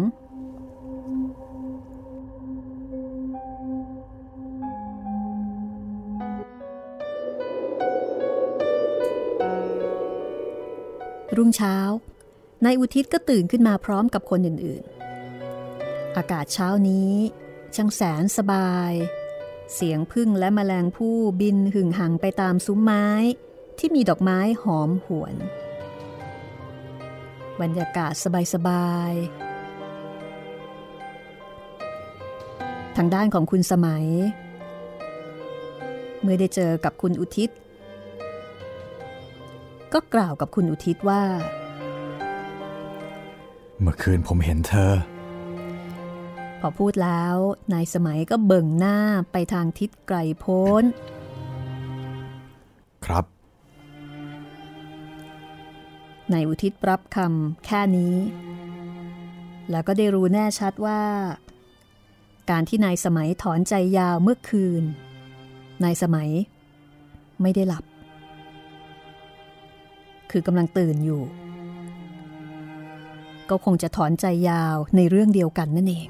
[11.37, 11.77] รุ่งเช้า
[12.65, 17.13] นายอุทิศก็ตื่นขึ้นมาพร้อมกับคนอื่นๆ อากาศเช้านี้
[17.75, 18.93] ช่างแสนสบาย
[19.73, 23.07] เสียงพึ่งและแมลงผู้บินหึ่งหังไปตามซุ้มไม้
[23.79, 25.35] ที่มีดอกไม้หอมหวน
[27.61, 28.13] บรรยากาศ
[28.53, 34.07] สบายๆ ทางด้านของคุณสมัย
[36.21, 37.49] เมื่อได้เจอกับคุณอุทิศ
[39.95, 41.23] ก็กล่าวกับคุณอุทิศว่า
[43.81, 44.93] เมื่อคืนผมเห็นเธอ
[46.59, 47.35] พอพูดแล้ว
[47.73, 48.97] นายสมัยก็เบิ่งหน้า
[49.31, 50.83] ไปทางทิศไกลโพ้น
[53.05, 53.25] ครับ
[56.33, 58.15] นายอุทิศรับคำแค่นี้
[59.71, 61.01] แล้วก็ได้รู้แน่ชัดว่า
[62.49, 64.83] การที่นายสมัยถอนใจยาวเมื่อคืน
[65.83, 66.29] นายสมัย
[67.41, 67.83] ไม่ได้หลับ
[70.37, 71.23] คือกำลังตื่นอยู่
[73.49, 76.07] ก็คงจะถอนใจยาวในเรื่องเดียวกันนั่นเอง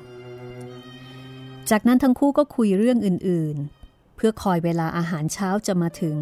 [1.69, 6.17] จากนั้นทั้งคู่ก็คุยเรื่องอื่นๆ เพื่อคอยเวลาอาหารเช้าจะมาถึง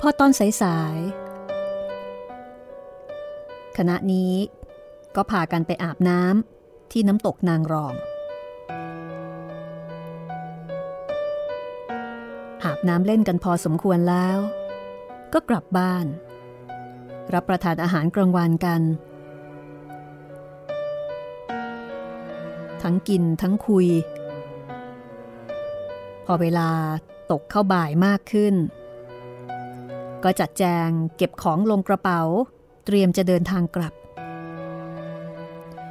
[0.00, 4.32] พอตอนสายๆ คณะนี้
[5.16, 7.94] ก็พากันไปอาบน้ำที่น้ำตกนางรอง
[12.64, 14.38] อาบน้ำเล่นกันพอสมควรแล้ว
[15.32, 16.06] ก็กลับบ้าน
[17.34, 18.82] รับประทานอาหารกลางวันกัน
[22.82, 23.88] ทั้งกินทั้งคุย
[26.24, 26.68] พอเวลา
[27.30, 28.54] ตกเข้าบ่ายมากขึ้น
[30.24, 32.20] ก็จัดแจงเก็บของลงกระเป๋า
[32.84, 33.94] เตรียมจะเดินทางกลับ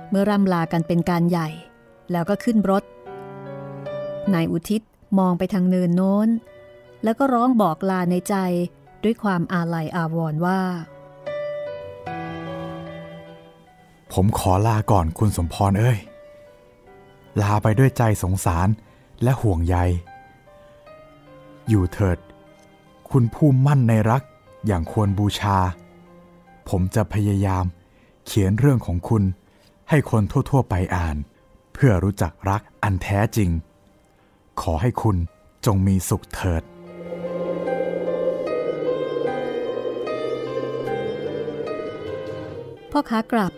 [0.09, 1.49] เมื่อร่ำลากันเป็นการใหญ่
[2.11, 2.83] แล้วก็ขึ้นรถ
[4.33, 4.81] นายอุทิศ
[5.19, 6.29] มองไปทางเนินโน้น
[7.03, 8.35] แล้วก็ร้องบอกลาในใจ
[9.03, 10.61] ด้วยความอาลัยอาวรณ์ว่า
[14.13, 15.97] ผมขอลาก่อนคุณสมพรเอ้ย
[17.41, 18.67] ลาไปด้วยใจสงสาร
[19.23, 19.77] และห่วงใย
[21.69, 22.17] อยู่เถิด
[23.11, 24.23] คุณผู้มั่นในรัก
[24.67, 25.57] อย่างควรบูชา
[26.69, 27.65] ผมจะพยายาม
[28.25, 29.23] เขียนเรื่องของคุณ
[29.89, 31.17] ให้คนทั่ว ๆ ไปอ่าน
[31.73, 33.49] เพื่อรู้จักรักอันแท้จริง
[34.61, 35.17] ขอให้คุณ
[35.65, 36.63] จงมีสุขเถิด
[42.95, 43.53] พ่อค้ากลับ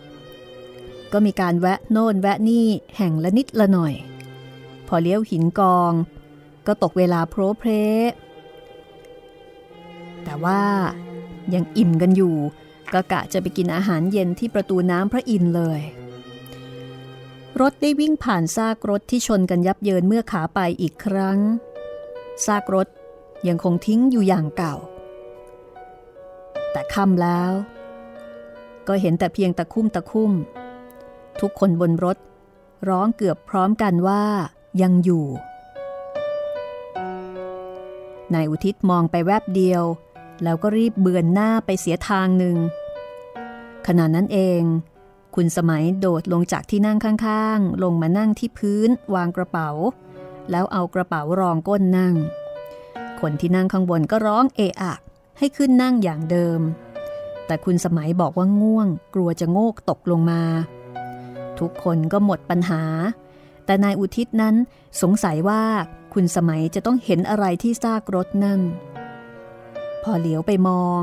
[1.14, 2.68] ก็มีการแวะโน่นแวะนี่
[2.98, 3.94] แห่งละนิดละหน่อย
[4.88, 5.94] พอเลี้ยวหินกอง
[6.68, 7.70] ก็ตกเวลาโพรเพร
[10.24, 10.64] แต่ว่า
[11.54, 12.36] ยังอิ่มกันอยู่
[12.94, 15.82] ก็กะจะไปกินอาหารเย็นที่ประตูน้ำพระอินทเลย
[17.62, 21.40] รถได้วิ่งผ่านซากรถที่ชนกันยับเยินเมื่อขาไปอีกครั้ง
[22.46, 22.88] ซากรถ
[23.48, 24.76] ยังคงทิ้งอยู่อย่างเก่า
[26.72, 27.52] แต่ค่ำแล้ว
[28.88, 30.32] ก็เห็นแต่เพียงตะคุ่มตะคุ่ม
[31.42, 32.18] ทุกคนบนรถ
[32.90, 34.24] ร้องเกือบพร้อมกันว่า
[34.82, 35.26] ยังอยู่
[38.34, 39.84] นายอุทิศมองไปแวบเดียว
[40.44, 42.58] แล้วก็รีบเบือนหน้าไปเสียทางหนึ่ง
[43.88, 44.62] ขณะนั้นเอง
[45.36, 49.70] คุณสมัยโดดลงจากที่นั่งข้างๆ ลงมานั่งที่พื้น วางกระเป๋า
[50.52, 52.16] แล้วเอากระเป๋ารองก้นนั่ง
[53.22, 54.94] คนที่นั่งข้างบนก็ร้องเอะอะ
[55.38, 56.60] ให้ขึ้นนั่งอย่างเดิม
[57.48, 60.42] แต่คุณสมัยบอกว่าง่วง กลัวจะโงกตกลงมา
[61.60, 62.84] ทุกคนก็หมดปัญหา
[63.66, 64.56] แต่นายอุทิศนั้น
[65.02, 65.64] สงสัยว่า
[66.14, 68.62] คุณสมัยจะต้องเห็นอะไรที่ซากรถนั่น
[70.04, 71.02] พอเหลียวไปมอง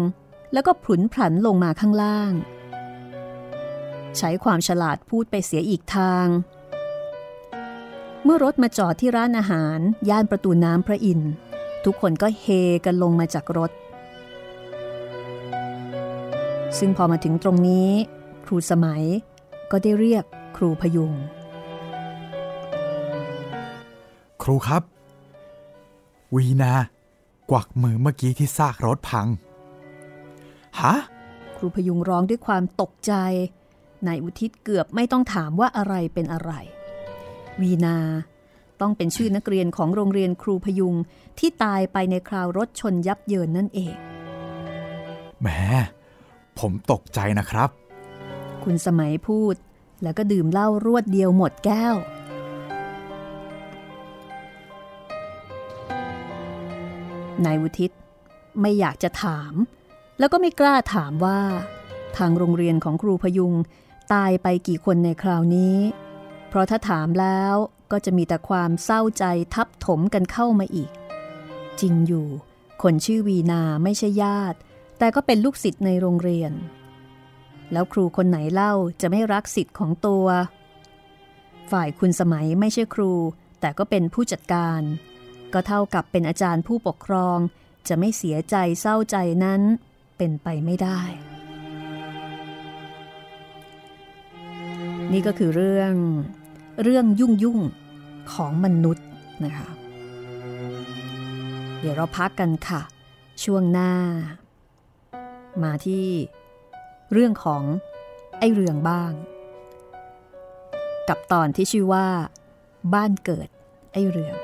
[0.53, 2.33] แล้วก็ผุนผันลงมาข้างล่าง
[4.19, 6.27] ใช้ความฉลาดพูดไปเสียอีกทาง
[8.25, 9.79] เมื่อรถมาจอดที่ร้านอาหาร
[10.09, 11.33] ย่านประตูน้ำพระอินทร์
[11.85, 12.47] ทุกคนก็เฮ
[12.85, 13.71] กันลงมาจากรถ
[16.79, 17.91] ซึ่งพอมาถึงตรงนี้
[18.45, 19.03] ครูสมัย
[19.71, 20.25] ก็ได้เรียก
[20.57, 21.13] ครูพยุง
[24.43, 24.83] ครูครับ
[26.35, 26.73] วีนา
[27.53, 29.29] วักมือเมื่อกี้ที่ซากรถพัง
[30.81, 30.95] ฮะ
[31.57, 33.13] ครูพยุงร้องด้วยความตกใจ
[34.07, 36.53] นายอุทิศเกือบไม่ต้องถามว่าอะไรเป็นอะไร
[37.61, 37.99] วีนา
[38.81, 40.95] ต้องเป็นชื่อนักเรียนของโรงเรียนครูพยุง
[41.39, 43.95] ที่ตายไปในคราวรถชนยับเยินนั่นเอง
[45.41, 45.49] แหม
[46.59, 47.71] ผมตกใจนะครับ
[48.65, 49.55] คุณสมัยพูด
[50.03, 51.95] แล้วก็ดื่มเหล้ารวดเดียวหมดแก้ว
[57.45, 57.91] นายวุทิศ
[58.61, 59.53] ไม่อยากจะถาม
[60.19, 61.41] แล้วก็ไม่กล้าถามว่า
[62.17, 63.55] ทางโรงเรียนของครูพยุง
[64.13, 65.77] ตายไปกี่คนในคราวนี้
[66.49, 67.55] เพราะถ้าถามแล้ว
[67.93, 70.91] ก็จะมีแต่ความเศร้าใจทับถมกันเข้ามาอีก
[71.81, 72.27] จริงอยู่
[72.83, 74.59] คนชื่อวีนาไม่ใช่ญาติ
[75.03, 76.53] แต่ก็เป็นลูกศิษย์ในโรงเรียน
[77.73, 80.27] แล้วครูคนไหนเล่าจะไม่รักศิษย์ของตัว
[81.71, 83.13] ฝ่ายคุณสมัยไม่ใช่ครู
[83.61, 84.81] แต่ก็เป็นผู้จัดการ
[85.53, 87.39] ก็เท่ากับเป็นอาจารย์ผู้ปกครอง
[87.89, 89.63] จะไม่เสียใจเศร้าใจนั้น
[90.17, 91.01] เป็นไปไม่ได้
[95.13, 95.93] นี่ก็คือเรื่อง
[96.83, 97.61] เรื่องยุ่งยุ่ง
[98.33, 99.07] ของมนุษย์
[99.45, 99.69] นะคะ
[101.81, 102.83] เดี๋ยวเราพักกันค่ะ
[103.43, 103.93] ช่วงหน้า
[105.63, 106.07] มาที่
[107.13, 107.63] เรื่องของ
[108.39, 109.13] ไอ้เรื่องบ้าง
[111.09, 112.07] กับตอนที่ชื่อว่า
[112.95, 113.49] บ้านเกิด
[113.93, 114.37] ไอ้เรือง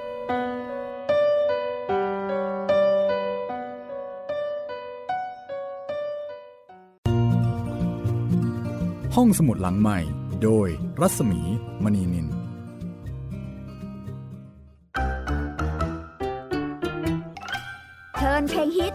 [9.15, 9.99] ห้องสมุดหลังใหม่
[10.43, 10.69] โดย
[11.01, 11.41] รัศมี
[11.83, 12.27] มณีนิน
[18.17, 18.95] เทิร์นเพลงฮิต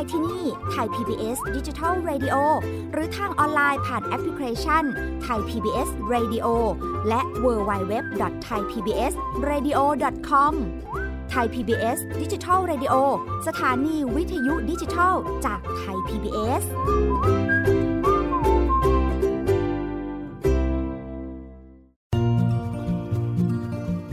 [0.00, 2.36] ได้ที่นี่ Thai PBS Digital Radio
[2.92, 4.84] หรือทางออนไลน์ผ่านแอปพลิเคชัน
[5.22, 6.46] ไทย PBS Radio
[7.08, 7.94] และ w w w
[8.46, 9.12] t h a i PBS
[9.50, 9.80] Radio
[10.28, 10.54] com
[11.30, 12.94] ไทย PBS Digital Radio
[13.46, 16.64] สถานีวิทยุดิจิทัลจากไทย PBS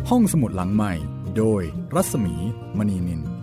[0.10, 0.94] ห้องสมุดหลังใหม่
[1.38, 1.62] โดย
[1.96, 2.36] รัศมี
[2.80, 3.37] มณีนิน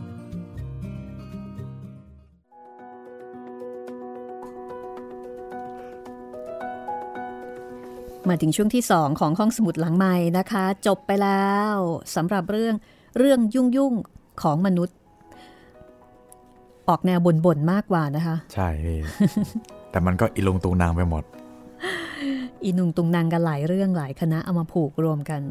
[8.28, 11.74] มาถึงช่วงที่ 2 ของห้องสมุดหลังใหม่นะคะ จบไปแล้ว
[12.14, 12.74] สำหรับเรื่อง
[13.18, 14.96] เรื่องยุ่งยุ่งๆของมนุษย์
[16.88, 18.98] ออกแนวบ่นๆมากกว่านะคะ ใช่พี่
[19.90, 21.24] แต่มันก็อีลงตุงนางไปหมด
[22.64, 25.42] อีนุงตุงนางกันหลายเรื่องหลายคณะเอามาผูกรวมกัน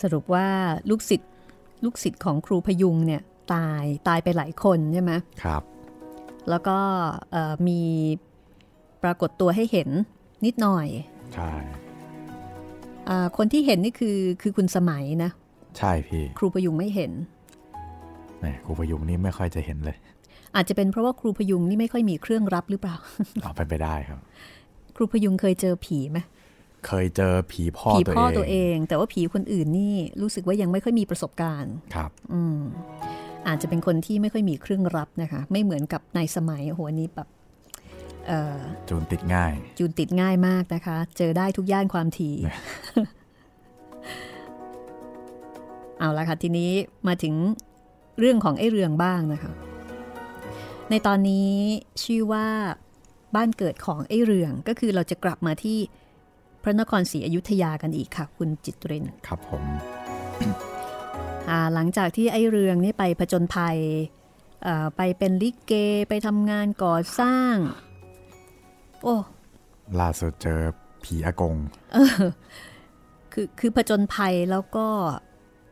[0.00, 0.46] สรุปว่า
[0.90, 1.30] ลูกศิษย์
[1.84, 3.22] ลูกศิษย์ของครูพยุงเนี่ย
[3.54, 5.62] ตายตายไปหลายคนใช่ไหมครับ
[6.50, 6.78] แล้วก็
[7.30, 7.80] เอ่อมี
[9.02, 9.88] ปรากฏตัวให้เห็น
[10.44, 10.86] นิดหน่อย
[11.34, 11.52] ใช่
[13.08, 15.30] อาคนที่เห็นนี่คือคือคุณสมัยนะ
[15.78, 17.12] ใช่พี่ ครูพยุงไม่เห็น
[18.38, 19.96] แหมครูพยุงนี่ไม่ค่อยจะเห็นเลย
[20.56, 22.96] อาจจะเป็นเพราะว่าครูพยุงนี่ไม่ค่อยมีเครื่องรับหรือเปล่า
[23.42, 24.18] เอาไปนไปได้ครับ
[24.96, 26.18] ครูพยุงเคยเจอผีไหม
[26.86, 32.60] เคยเจอผีพ่อผีตัวพ่อเองตัวเอง แต่ว่าผีคนอื่นนี่รู้สึกว่ายังไม่ค่อยมีประสบการณ์ครับ อืม
[33.48, 37.39] อาจจะเป็นคนที่ไม่ค่อยมีเครื่องรับนะคะ ไม่เหมือนกับในสมัยโอ้โหอันนี้แบบเอ่อ
[38.88, 42.58] จูนติดง่าย จูนติดง่ายมากนะคะ เจอได้ทุกย่านความถี่เนี่ย
[45.98, 46.70] เอาละค่ะ ทีนี้
[47.08, 47.34] มาถึง
[48.18, 49.52] เรื่องของไอ้เรืองบ้างนะคะ
[50.90, 51.50] ในตอนนี้
[52.04, 52.46] ชื่อว่า
[53.36, 55.78] บ้านเกิดของไอ้เรืองก็คือเราจะกลับมาที่
[56.62, 59.64] พระนครศรีอยุธยากันอีกค่ะ คุณจิตรินครับผม
[61.48, 63.78] อ่าหลังจากที่ไอ้เรืองนี่ไปผจญภัย
[64.62, 65.72] เอ่อไปเป็นลิเก
[66.08, 67.54] ไปทำงานก่อสร้าง
[69.02, 69.14] โอ้
[70.00, 70.60] ล่าสุดเจอ
[71.04, 71.54] ผีอากง
[73.32, 74.86] คือคือผจญภัยแล้วก็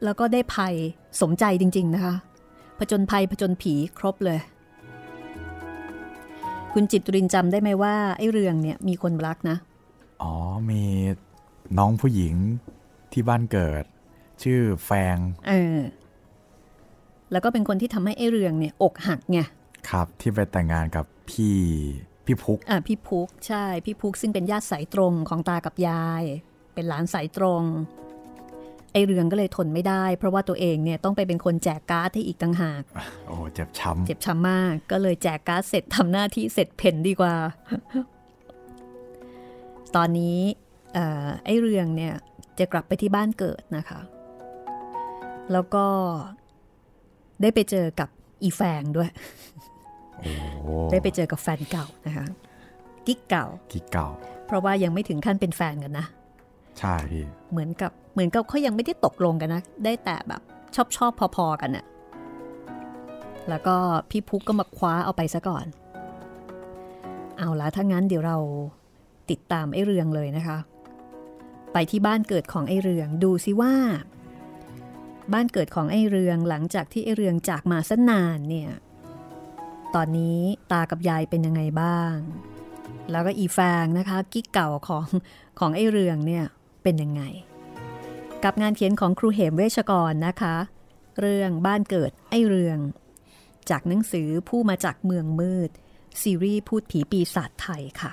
[0.04, 0.74] แล้วก็ได้ภัย
[1.20, 2.14] สมใจจริง ๆ นะคะ
[2.78, 4.38] ผจญภัยผจญผีครบเลย
[6.72, 9.56] คุณจิตรินจำได้ไหมว่าไอ้เรืองเนี่ยมีคนรักนะ
[10.22, 10.32] อ๋อ
[10.70, 10.82] มี
[11.78, 12.34] น้องผู้หญิง
[13.12, 13.84] ที่บ้านเกิด
[14.42, 15.16] ชื่อแฟง
[15.48, 15.78] เออ
[17.32, 19.40] แล้วก็เป็นคนที่ทำให้ไอ้เรืองเนี่ย อกหักไง
[19.90, 21.56] ครับที่ไปแต่งงานกับพี่
[22.28, 26.24] พี่พุกอ่าพี่พุกใช่พี่พุกซึ่งเป็นญาติสายตรงของตากับยาย
[26.74, 27.62] เป็นหลานสายตรง
[28.92, 32.82] ไอ้เรืองก็เลยทนไม่ได้ เพราะว่าตัวเองเนี่ยต้องไปเป็นคนแจกการ์ดให้อีกต่างหาก
[33.26, 37.34] โอ้เจ็บช้ำเจ็บช้ำมากก็เลยแจกการ์ดเสร็จทำหน้าที่เสร็จเพ่นดีกว่า
[39.96, 40.38] ตอนนี้
[40.94, 42.14] เอ่อไอ้เรืองเนี่ย
[42.58, 44.00] จะกลับไปที่บ้านเกิดนะคะ
[45.52, 45.86] แล้วก็
[47.42, 48.08] ได้ไปเจอกับ
[48.42, 49.57] อีแฟงด้วยโอ้
[50.90, 52.26] ได้ไปเจอกับแฟนเก่านะคะ
[53.06, 54.08] กิ๊กเก่ากี่เก่า
[54.46, 56.06] เพราะว่ายังไม่ถึงขั้นเป็นแฟนกันนะ
[56.78, 60.42] ใช่พี่เหมือนกับเหมือนกับเขายังไม่ได้ตกลงกันนะ ได้แต่แบบ
[60.74, 61.84] ชอบชอบพอๆกันน่ะ
[63.48, 63.76] แล้วก็
[64.10, 65.66] พี่พุกก็มาคว้าเอาไปซะก่อน
[67.38, 68.38] เอาละถ้างั้นเดี๋ยวเรา
[69.30, 70.58] ติดตามไอ้เรืองเลยนะคะ
[71.72, 73.74] ไปที่บ้านเกิดของไอ้เรืองดูสิว่า
[75.32, 78.70] บ้านเกิดของไอ้เรืองหลังจากที่ไอ้เรืองจากมาสนานเนี่ย
[79.94, 80.38] ตอนนี้
[80.72, 82.14] ตากับยายเป็นยังไงบ้าง
[83.10, 85.06] แล้วก็อีแฟงนะคะ กิ๊กเก่าของ
[85.58, 86.44] ของไอเรืองเนี่ย
[86.82, 87.22] เป็นยังไง
[88.44, 90.56] กับงานเขียนของครูเหมเวชกรนะคะ
[91.20, 92.78] เรื่องบ้านเกิดไอเรือง
[93.70, 95.70] จากหนังสือผู้มาจากเมืองมืด
[96.22, 98.12] ซีรีส์พูดผีปีศาจไทยค่ะ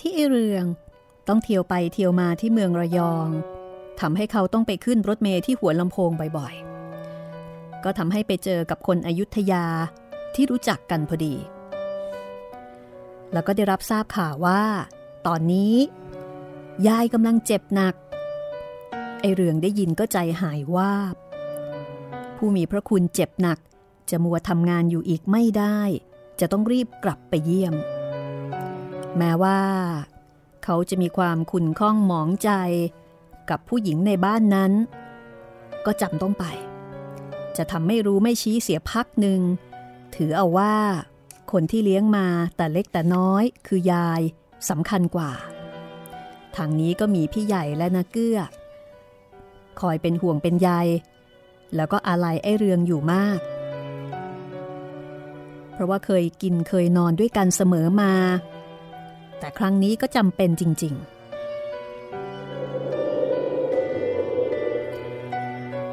[0.00, 0.64] ที่ไอเรือง
[1.28, 3.28] ต้องเที่ยวไปเที่ยวมาที่เมืองระยอง
[4.00, 9.64] ทำให้เขาต้องไปขึ้นรถเมล์ที่หัวลำโพงบ่อยๆ ก็ทำให้ไปเจอกับคนอยุธยา
[10.34, 11.34] ที่รู้จักกันพอดี
[13.32, 14.62] แล้วก็ได้รับทราบข่าวว่า
[15.26, 15.74] ตอนนี้
[16.88, 17.94] ยายกำลังเจ็บหนัก
[19.20, 21.14] ไอเรืองได้ยินก็ใจหายว่าบ
[22.36, 23.58] ผู้มีพระคุณเจ็บหนัก
[24.10, 25.80] จะมัวทำงานอยู่อีกไม่ได้
[26.40, 27.74] จะต้องรีบกลับไปเยี่ยม
[29.18, 29.60] แม้ว่า
[30.64, 32.50] เขาจะมีความขุนข้องหมองใจ
[33.50, 34.72] กับผู้หญิงในบ้านนั้น
[35.86, 36.44] ก็จำต้องไป
[37.56, 39.40] จะทำไม่รู้ไม่ชี้เสียพักหนึ่ง
[40.14, 40.74] ถือเอาว่า
[41.52, 44.20] คนที่เลี้ยงมาแต่เล็กแต่น้อยคือยาย
[44.68, 45.30] สำคัญกว่า
[46.56, 48.38] ทางนี้ก็มีพี่ใหญ่และนาเกื้อ
[49.80, 50.70] คอยเป็นห่วงเป็นใย
[51.76, 53.38] แล้วก็อาลัยไอเรืองอยู่มาก
[55.72, 58.12] เพราะว่าเคยกินเคยนอนด้วยกันเสมอมา
[59.40, 61.20] แต่ครั้งนี้ก็จำเป็นจริง ๆ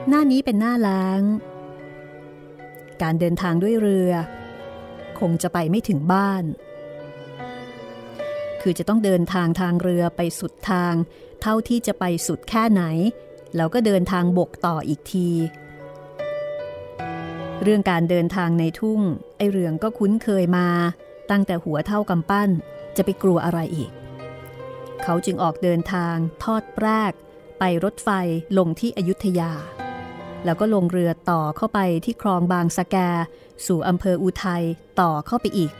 [0.09, 1.21] หน้านี้เป็นหน้าล้าง
[3.01, 4.11] การเดินทางด้วยเรือ
[5.19, 6.43] คงจะไปไม่ถึงบ้าน
[8.61, 10.93] คือจะต้องเดินทางทางเรือไปสุดทาง
[11.41, 12.83] เท่าที่จะไปสุดแค่ไหน
[13.55, 15.29] แล้วก็เดินทางบกต่ออีกที
[17.63, 19.01] เรื่องการเดินทางในทุ่ง
[19.37, 20.67] ไอเรืองก็คุ้นเคยมา
[21.31, 22.49] ตั้งแต่หัวเท่ากำปั้น
[22.97, 23.91] จะไปกลัวอะไรอีก
[25.03, 27.13] เขาจึงออกเดินทางทอดแปรก
[27.59, 28.09] ไปรถไฟ
[28.57, 29.51] ลงที่อยุธยา
[30.45, 32.95] แล้วก็ลงเรือต่อเข้าไปที่คลองบางสะแก
[33.65, 34.63] สู่อำเภออุทัย
[34.99, 35.73] ต่อเข้าไปอีก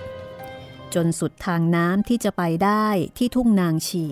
[0.94, 2.88] จนสุดทางน้ำที่จะไปได้
[3.18, 4.06] ที่ทุ่งนางชี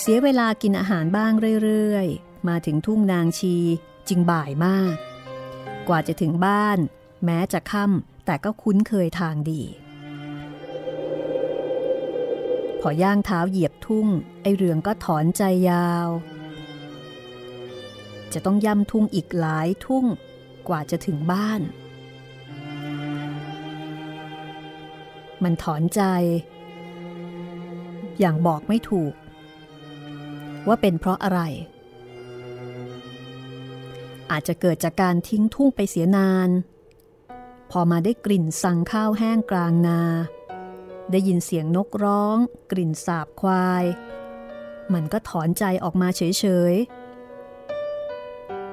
[0.00, 1.32] เสียเวลากินอาหารบ้าง
[1.64, 3.56] เรื่อยๆ มาถึงทุ่งนางชี
[4.08, 4.94] จึงบ่ายมาก
[5.88, 6.78] กว่าจะถึงบ้าน
[7.24, 9.62] แม้จะค่ำแต่ก็คุ้นเคยทางดี
[12.84, 14.06] พอย่างเท้าเหยียบทุ่ง
[14.42, 16.08] ไอเรืองก็ถอนใจยาว
[18.32, 20.04] จะต้องย่ำทุ่งอีกหลายทุ่ง
[20.68, 21.60] กว่าจะถึงบ้าน
[25.42, 26.02] มันถอนใจ
[28.18, 29.14] อย่างบอกไม่ถูก
[30.66, 31.40] ว่าเป็นเพราะอะไร
[34.30, 36.50] อาจจะเกิดจากการทิ้งทุ่งไปเสียนาน
[37.70, 40.00] พอมาได้กลิ่นสังข้าวแห้งกลางนา
[41.10, 42.36] ได้ยินเสียงนกร้อง
[42.70, 43.84] กลิ่นสาบควาย
[44.92, 46.74] มันก็ถอนใจออกมาเฉย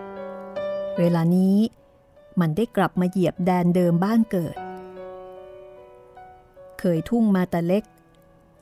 [0.10, 1.58] ๆ เวลานี้
[2.40, 4.58] มันได้กลับมาเหยียบแดนเดิมบ้านเกิด
[6.80, 7.84] เคยทุ่งมาแต่เล็ก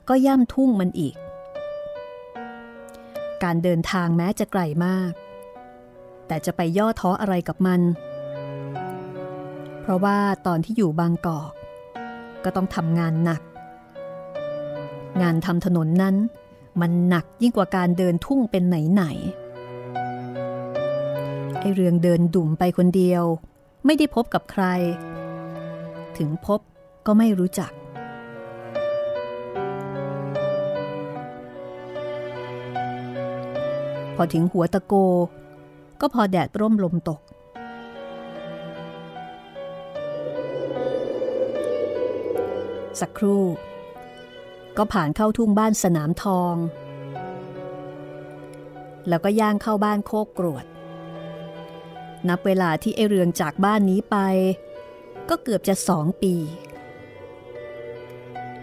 [0.08, 1.16] ก็ย่ำทุ่งมันอีก
[3.42, 5.12] การเดินทางแม้จะไกลมาก
[6.26, 7.80] แต่จะไปย่อท้ออะไรกับมัน
[9.80, 11.52] เพราะว่าตอนที่อยู่บางกอก
[12.44, 13.42] ก็ต้องทำงานหนัก
[15.22, 16.16] งานทำถนนนั้น
[16.80, 19.18] มันหนักยิ่งกว่าการเดินทุ่งเป็นไหนๆ
[21.58, 23.24] ไอเรืองเดินดุ่มไปคนเดียว
[23.84, 24.64] ไม่ได้พบกับใคร
[26.18, 26.60] ถึงพบ
[27.06, 27.72] ก็ไม่รู้จัก
[34.14, 34.94] พอถึงหัวตะโก
[36.00, 37.20] ก็พอแดดร่มลมตก
[43.00, 43.42] สักครู่
[44.82, 46.54] ก็ผ่านเข้าทุ่งบ้านสนามทอง
[49.08, 50.64] แล้วก็ย่างเข้าบ้านโคกกรวด
[52.28, 54.16] นับเวลาที่ไอเรืองจากบ้านนี้ไป
[55.28, 56.34] ก็เกือบจะสองปี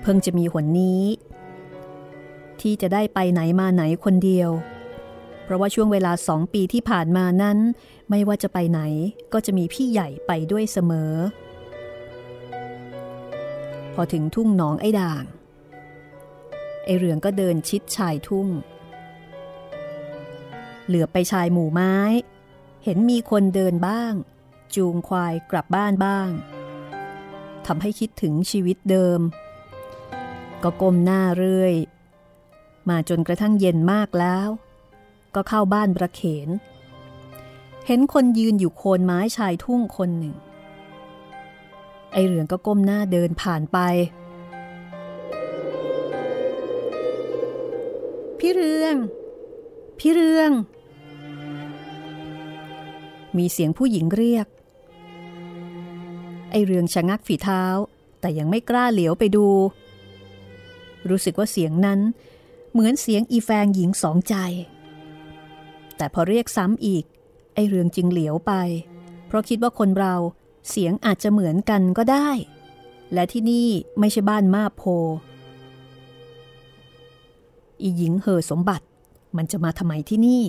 [0.01, 1.03] เพิ่งจะมีหนนี้
[2.61, 4.49] ที่จะได้ไปไหนมาไหนคนเดียว
[5.43, 7.57] เพราะว่าช่วงเวลาสองปีที่ผ่านมานั้น
[8.09, 8.81] ไม่ว่าจะไปไหน
[9.33, 11.13] ก็จะมีพี่ใหญ่ไปด้วยเสมอ
[13.93, 15.25] พอถึงทุ่งหนองไอ้ด่าง
[16.87, 18.47] ไอเรืองก็เดินชิดชายทุ่ง
[20.87, 21.95] เหลือไปชายหมู่ไม้
[22.83, 24.13] เห็นมีคนเดินบ้าง
[24.75, 26.29] จูงควายกลับบ้านบ้าง
[27.65, 29.19] ทำให้คิดถึงชีวิตเดิม
[30.63, 31.73] ก็ก้มหน้าเรื่อย
[32.89, 34.47] มาจนกระทั่งเย็นมากแล้ว
[35.35, 36.49] ก็เข้าบ้านประเขน
[37.87, 40.35] เห็นคนยืนอยู่โคนไม้ชายทุ่งคนหนึ่ง
[42.13, 43.77] ไอเหลืองก็ก้มหน้าเดินผ่านไป
[48.39, 48.95] พี่เรือง
[49.99, 50.51] พี่เรือง
[53.37, 54.47] มีเสียงผู้หญิงเรียก
[56.51, 57.63] ไอเรืองชะงักฝีเท้า
[58.19, 59.47] แต่ยังไม่กล้าเหลียวไปดู
[61.09, 61.99] รู้สึกว่าเสียงนั้น
[62.71, 64.35] เหมือนเสียงอีแฟงหญิงสองใจ
[65.97, 67.05] แต่พอเรียกซ้ำอีก
[67.53, 68.53] ไอเรืองจึงเหลียวไป
[69.27, 70.15] เพราะคิดว่าคนเรา
[70.69, 72.29] เสียงอาจจะเหมือนกันก็ได้
[73.13, 73.69] และที่นี่
[73.99, 74.83] ไม่ใช่บ้านมาโพ
[77.81, 78.85] อีหญิงเหอสมบัติ
[79.37, 80.43] มันจะมาทำไมที่นี่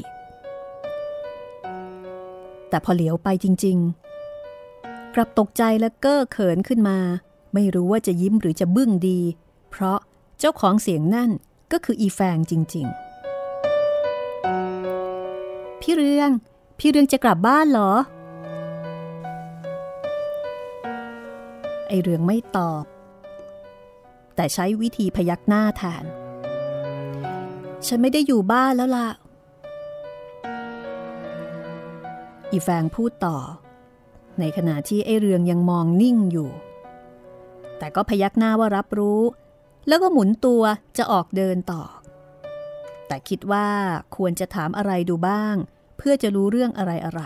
[2.69, 3.79] แต่พอเหลียวไปจริง
[4.47, 6.99] ๆ กลับตกใจและเก้อเขินขึ้นมา
[7.55, 9.21] ไม่รู้ว่าจะยิ้มหรือจะบึ้งดี
[9.71, 9.99] เพราะ
[10.39, 11.31] เจ้าของเสียงนั่น
[11.73, 12.87] ก็คืออีแฟงจริง
[14.55, 16.31] ๆ พี่เรือง
[16.79, 17.93] พี่เรืองจะกลับบ้านเหรอ
[21.89, 22.85] ไอเรืองไม่ตอบ
[24.35, 26.05] แต่ใช้วิธีพยักหน้าแทน
[27.87, 29.09] ฉันไม่ได้อยู่บ้านแล้วล่ะ
[32.51, 33.37] อีแฟงพูดต่อ
[34.41, 36.51] ในขณะที่ไอเรืองยังมองนิ่งอยู่
[37.79, 39.21] แต่ก็พยักหน้าว่ารับรู้
[39.89, 40.63] แล้วก็หมุนตัว
[40.99, 41.83] จะออกเดินต่อ
[43.07, 43.69] แต่คิดว่า
[44.17, 45.55] ควรจะถามอะไรดูบ้าง
[45.97, 47.21] เพื่อจะรู้เรื่องอะไรอะไร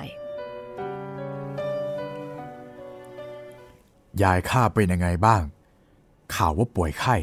[4.22, 5.42] ยายข้าเป็นยังไงบ้าง
[6.34, 7.16] ข่าวว่าป่วยไข้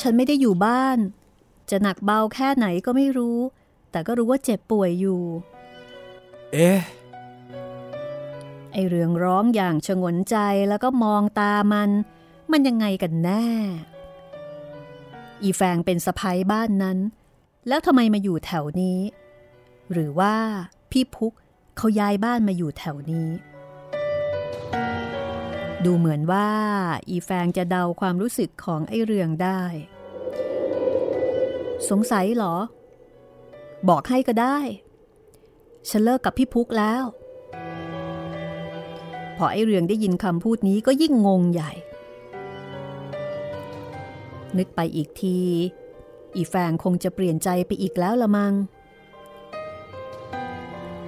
[0.00, 0.98] ฉันไม่ได้อยู่บ้าน
[1.70, 3.38] จะหนักเบาแค่ไหนก็ไม่รู้
[3.90, 5.22] แต่ก็รู้ว่าเจ็บป่วยอยู่
[6.52, 6.80] เอ๊ะ
[8.72, 10.36] ไอเรืองร้องอย่างชงนใจ
[10.68, 11.90] แล้วก็มองตามัน
[12.50, 13.46] มันยังไงกันแน่
[15.42, 16.98] อีแฟงเป็นสะพ้ยบ้านนั้น
[17.68, 19.00] แล้วทำไมมาอยู่แถวนี้
[19.92, 20.34] หรือว่า
[20.90, 21.32] พี่พุก
[21.76, 23.28] เขาย้ายบ้านมาอยู่แถวนี้
[25.84, 26.48] ดูเหมือนว่า
[27.08, 29.62] อีแฟงจะเดาความรู้สึกของไอเรืองได้
[31.88, 32.56] สงสัยเหรอ
[33.88, 34.58] บอกให้ก็ได้
[35.88, 37.02] ฉันเลิกกับพี่พุกแล้ว
[39.36, 41.72] พอไอเรืองได้ยินคำพูดนี้ก็ยิ่งงงใหญ่
[44.58, 45.38] นึกไปอีกที
[46.34, 48.54] อีแฟงคงจะเปลี่ยนใจไปอีกแล้วละมัง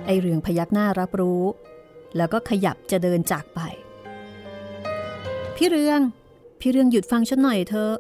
[0.06, 1.42] ไอเรืองพยักหน้ารับรู้
[2.16, 3.60] แล้วก็ขยับจะเดินจากไป
[5.56, 6.00] พี่เรือง
[6.60, 7.94] พี่เรืองหยุดฟังฉันหน่อยเถอะ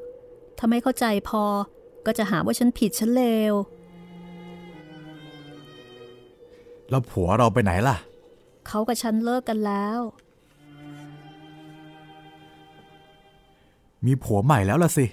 [0.58, 1.44] ถ้าไม่เข้าใจพอ
[2.06, 3.54] ก็จะหาว่าฉันผิดฉันเลว
[6.90, 7.96] แล้วผัวเราไปไหนล่ะ
[8.66, 9.98] เขากับฉันเลิกกันแล้ว
[14.06, 15.06] มีผัวใหม่แล้วล่ะสิ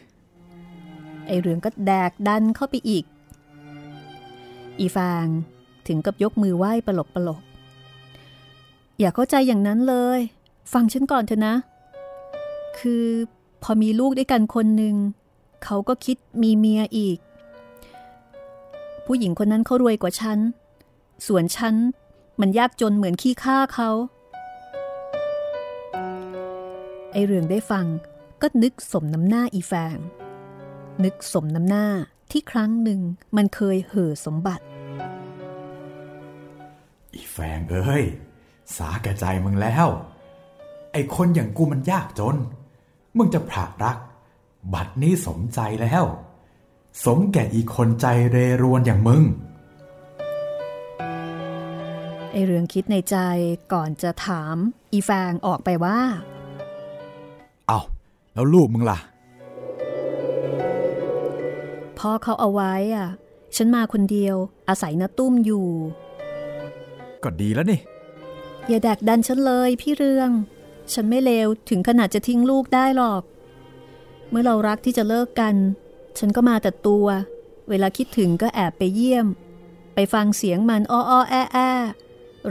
[1.27, 3.03] ไอเรืองก็แดกดันเข้าไปอีก
[4.79, 5.27] อีฟาง
[5.87, 7.41] ถึงกับยกมือไหว้ปลกปลก
[8.99, 10.19] อย่าเข้าใจอย่างนั้นเลย
[10.73, 11.55] ฟังฉันก่อนเถอะนะ
[12.79, 13.05] คือ
[13.63, 14.95] พอมีลูกด้วยกันคนหนึ่ง
[15.63, 17.17] เขาก็คิดมีเมียอีก
[19.05, 20.39] ผู้หญิงคนนั้นเขารวยกว่าฉัน
[21.27, 21.75] ส่วนฉัน
[22.39, 23.89] มันยากจนเหมือนขี้ข้าเขา
[27.11, 27.85] ไอเรืองได้ฟัง
[28.41, 29.97] ก็นึกสมน้ำหน้าอีแฟง
[31.03, 31.85] นึกสมน้ำหน้า
[32.31, 32.99] ที่ครั้งหนึ่ง
[33.35, 34.63] มันเคยเห่อสมบัติ
[37.13, 38.05] อีแฟงเอ้ย
[38.77, 39.87] สาแก่ใจมึงแล้ว
[40.91, 42.35] ไอคนอย่างกูมันยากจน
[43.17, 43.97] มึงจะผลักรัก
[44.73, 46.03] บัดนี้สมใจแล้ว
[47.05, 49.23] สมแก่อีคนใจเรรวนอย่างมึง
[52.31, 53.17] ไอเรืองคิดในใจ
[53.73, 54.55] ก่อนจะถาม
[54.91, 55.99] อีแฟงออกไปว่า
[57.67, 57.79] เอา
[58.33, 58.99] แล้วลูกมึงล่ะ
[61.97, 63.07] พ่อเขาเอาไว้อะ
[63.55, 64.35] ฉันมาคนเดียว
[64.69, 65.67] อาศัยนาตุ้มอยู่
[67.23, 67.79] ก็ดีแล้วนี่
[68.67, 70.29] อย่าแดกดันฉันเลยพี่เรือง
[70.93, 73.23] ฉันไม่เลวถึงขนาดจะทิ้งลูกได้หรอก
[74.29, 75.55] เมื่อเรารักที่จะเลิกกัน
[76.17, 77.07] ฉันก็มาแต่ตัว
[77.69, 79.27] เวลาคิดถึงก็แอบไปเยี่ยม
[79.95, 81.57] ไปฟังเสียงมันอ้ออ้อแอแอ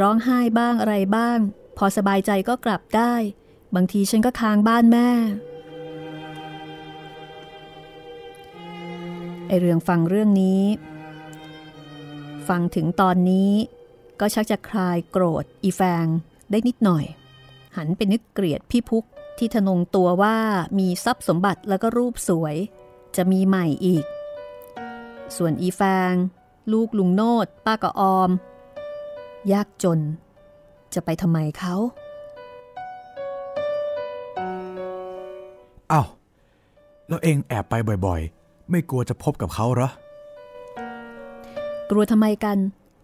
[0.01, 1.39] ร้องไห้บ้างอะไรบ้าง
[1.77, 3.14] พอสบายใจก็กลับได้
[3.74, 5.09] บางทีฉันก็ค้างบ้านแม่
[9.49, 10.62] ไอเรื่องฟังเรื่องนี้
[12.49, 13.53] ฟังถึงตอนนี้
[14.20, 16.07] ก็ชักจะคลายโกรธอีแฟง
[16.51, 17.05] ได้นิดหน่อย
[17.77, 19.05] หันไปนึกเกลียดพี่พุก
[19.39, 20.37] ที่ทะนงตัวว่า
[20.78, 22.57] มีทรัพย์สมบัติแล้วก็รูปสวย
[23.16, 24.05] จะมีใหม่อีก
[25.37, 26.12] ส่วนอีแฟง
[26.72, 28.30] ลูกลุงโนดป้ากับออม
[29.53, 30.01] ยากจน
[30.95, 31.74] จะไปทำไมเขา
[35.93, 36.07] อ้าว
[37.09, 37.74] แล้วเองแอบไป
[38.07, 39.91] บ่อยๆ ไม่กลัวจะพบกับเขาเหรอ
[41.91, 42.59] กลัวทำไมกัน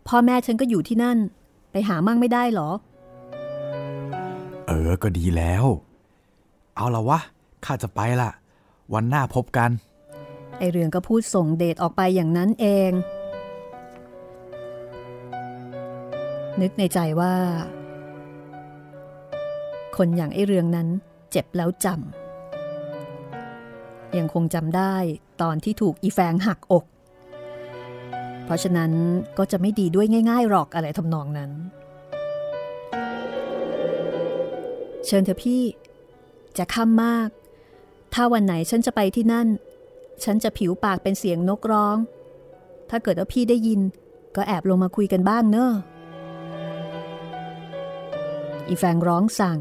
[0.09, 1.19] พ่อแม่ฉันก็อยู่ที่นั่น
[1.73, 2.71] ไปหามั่งไม่ได้เหรอ
[4.67, 5.65] เออ ก็ดีแล้ว
[6.77, 7.19] เอาละวะ
[7.65, 8.31] ข้าจะไปละ
[8.95, 9.71] วันหน้าพบกัน
[10.59, 12.91] ไอเรืองก็พูดส่งเดชออกไปอย่างนั้นเอง
[16.61, 17.35] นึกในใจว่า
[19.97, 20.89] คนอย่างไอเรืองนั้น
[21.31, 24.95] เจ็บแล้วจำยังคงจำได้
[25.43, 26.85] ตอนที่ถูกอีแฟงหักอก
[28.45, 28.91] เพราะฉะนั้น
[29.39, 31.51] ก็จะไม่ดีด้วยง่ายๆหรอกอะไรทำนองนั้น
[35.07, 35.63] เชิญเถอพี่
[36.59, 37.29] จะค่ำมาก
[38.15, 39.49] ถ้าวันไหนฉันจะไปที่นั่น
[40.25, 41.97] ฉันจะผิวปากเป็นเสียงนกร้อง
[42.91, 43.81] ถ้าเกิดว่าพี่ได้ยิน
[44.37, 45.73] ก็แอบลงมาคุยกันบ้างเนอะ
[48.69, 49.59] อีแฟงร้องสั่ง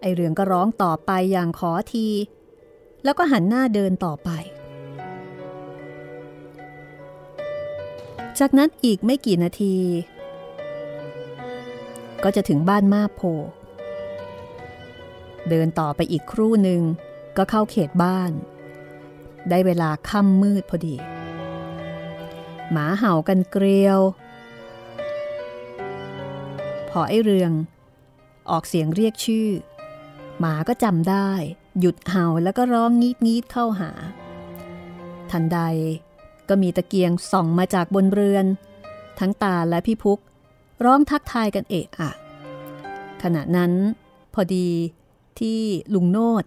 [0.00, 2.06] ไอเรืองก็ร้องต่อไปอย่างขอที
[3.04, 4.30] แล้วก็หันหน้าเดินต่อไป
[8.38, 9.76] จากนั้นอีกไม่กี่นาที
[12.24, 13.20] ก็จะถึงบ้านมาโพ
[15.50, 16.82] เดินต่อไปอีกครู่หนึ่ง
[17.36, 18.30] ก็เข้าเขตบ้าน
[19.50, 20.96] ได้เวลาค่ำมืดพอดี
[22.70, 24.00] หมาเห่ากันเกลียว
[26.90, 27.52] พอไอเรือง
[28.50, 29.48] ออกเสียงเรียกชื่อ
[30.40, 31.30] หมาก็จำได้
[31.80, 33.90] หยุดเห่าแล้วก็ร้องงีดงีดเข้าหา
[35.30, 35.60] ทันใด
[36.48, 38.46] ก็มีตะเกียงส่องมาจากบนเรือน
[39.18, 40.18] ทั้งตาและพี่พุก
[40.84, 42.10] ร้องทักทายกันเอะอะ
[43.22, 43.72] ขณะนั้น
[44.34, 44.68] พอดี
[45.40, 45.60] ที่
[45.94, 46.44] ลุงโนด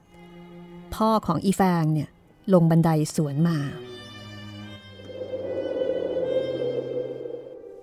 [0.95, 2.09] พ่อของอีแฟงเนี่ย
[2.53, 3.57] ลงบันไดสวนมา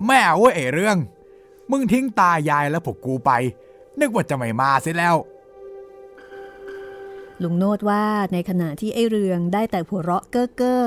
[0.06, 0.96] แม่เว้ยไอ้เรื่อง
[1.70, 3.30] มึงทิ้งตายายแล้วพวกกูไป
[4.00, 5.16] นึกว่าจะไม่มาเสียแล้ว
[7.42, 10.82] ลุงโนดว่าในขณะที่ไอ้เรืองได้แต่หัวเราะเก้อเก้อ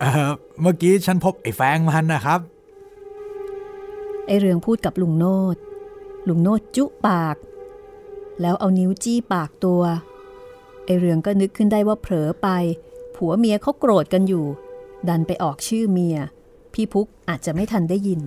[0.00, 2.40] เออเมื่อกี้ฉันพบไอ้แฟงมันนะครับ
[4.26, 5.56] ไอ้เรืองพูดกับลุงโนด
[6.28, 7.36] ลุงโนดจุปาก
[8.40, 9.82] แล้วเอานิ้วจี้ปากตัว
[10.84, 12.48] ไอ้เรืองก็นึกขึ้นได้ว่าเผลอไป
[13.16, 14.46] ผัวเมียเขาโกรธกันอยู่
[15.08, 16.16] ดันไปออกชื่อเมีย
[16.72, 18.20] พี่พุกอาจจะไม่ทันได้ยิน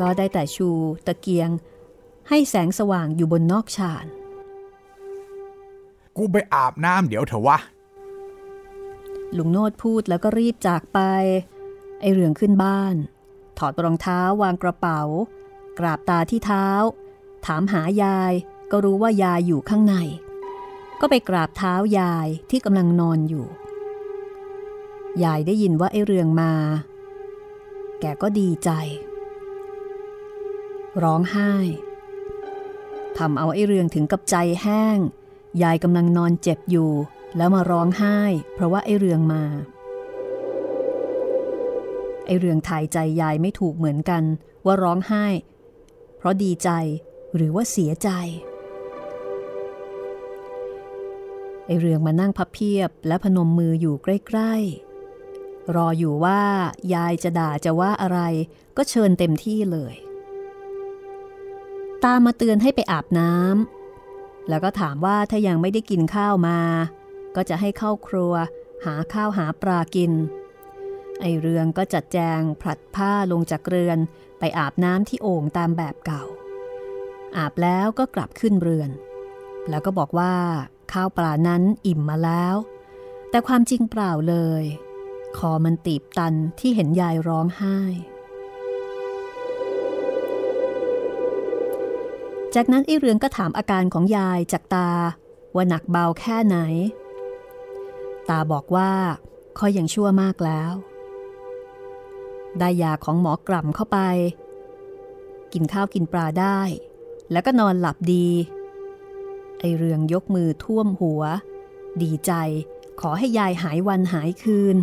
[0.00, 0.68] ก็ได้แต่ชู
[1.06, 1.50] ตะเกียง
[2.28, 4.06] ให้แสงสว่างอยู่บนนอกชาน
[6.16, 7.58] กูไปอาบน้ำเดี๋ยวเถอะวะ
[9.36, 10.98] ลุงโนดพูดแล้วก็รีบจากไป
[12.00, 12.94] ไอเรืองขึ้นบ้าน
[13.58, 15.00] ถอดรองเท้าวางกระเป๋า
[15.78, 16.68] กราบตาที่เท้า
[17.46, 18.32] ถามหายาย
[18.70, 19.94] ก็รู้ว่ายายอยู่ข้างใน
[21.00, 23.46] ก็ไปกราบเท้ายายที่กำลังนอนอยู่
[25.24, 26.52] ยายได้ยินว่าไอเรืองมา
[28.00, 28.70] แกก็ดีใจ
[31.02, 31.52] ร้องไห้
[33.18, 34.98] ทำเอาไอเรืองถึงกับใจแห้ง
[35.62, 36.90] ยายกำลังนอนเจ็บอยู่
[37.36, 38.18] แล้วมาร้องไห้
[38.54, 39.42] เพราะว่าไอ้เรืองมา
[42.26, 44.22] ไอ้เรืองถ่ายใจยายไม่ถูกเหมือนกัน
[44.66, 45.26] ว่าร้องไห้
[46.16, 46.70] เพราะดีใจ
[47.34, 48.10] หรือว่าเสียใจ
[51.68, 56.42] ไอเรืองมานั่งพับเพียบและพนมมืออยู่ใกล้ๆ รออยู่ว่า
[56.94, 58.20] ยายจะด่าจะว่าอะไร
[58.76, 59.94] ก็เชิญเต็มที่เลย
[62.04, 66.60] ตามมาเตือนให้ไปอาบน้ำแล้วก็ถามว่าถ้ายังไม่ได้กินข้าวมา
[67.36, 68.34] ก็จะให้เข้าครัว
[68.84, 70.12] หาข้าวหาปลากิน
[71.20, 73.98] ไอเรืองก็จัดแจงผลัดผ้าลงจากเรือน
[74.38, 76.24] ไปอาบน้ำที่โอ่งตามแบบเก่า
[77.36, 78.90] อาบแล้วก็กลับขึ้นเรือน
[79.70, 80.34] แล้วก็บอกว่า
[80.92, 82.56] ข้าวปลานั้นอิ่มมาแล้ว
[83.30, 84.64] แต่ความจริงเปล่าเลย
[85.36, 87.78] คอมันตีบตันที่เห็นยายร้องไห้
[92.54, 94.90] จากนั้นไอ้เรืองก็ถามอาการของยายจากตา
[95.54, 96.58] ว่าหนักเบาแค่ไหน
[98.28, 98.92] ตาบอกว่า
[99.58, 100.72] ค่อยยังชั่วมากแล้ว
[102.58, 103.98] ได้ยาของหมอกล่ำเข้าไป
[105.52, 106.60] กินข้าวกินปลาได้
[107.32, 108.28] แล้วก็นอนหลับดี
[109.60, 111.22] ไอเรืองยกมือท่วมหัว
[112.02, 112.32] ดีใจ
[113.00, 114.76] ขอให้ยายหายวันหายคืน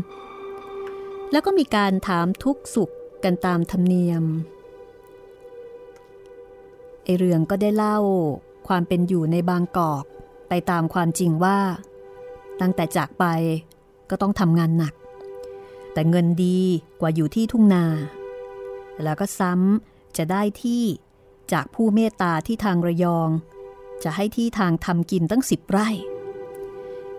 [1.32, 2.92] แล้วก็มีการถามทุกสุข
[3.24, 4.24] กันตามธรรมเนียม
[7.04, 8.00] ไอเรืองก็ได้เล่า
[8.68, 10.06] ความเป็นอยู่ในบางกอก
[10.50, 11.60] ไปตามความจริงว่า
[12.62, 13.26] ตั้งแต่จากไป
[14.10, 14.94] ก็ต้องทำงานหนัก
[15.94, 16.60] แต่เงินดี
[17.00, 17.86] กว่าอยู่ที่ทุ่งนา
[19.04, 20.84] แล้วก็ซ้ำจะได้ที่
[21.54, 23.30] จากผู้เมตตาที่ทางระยอง
[24.04, 25.90] จะให้ที่ทางทำกินตั้งสิบไร่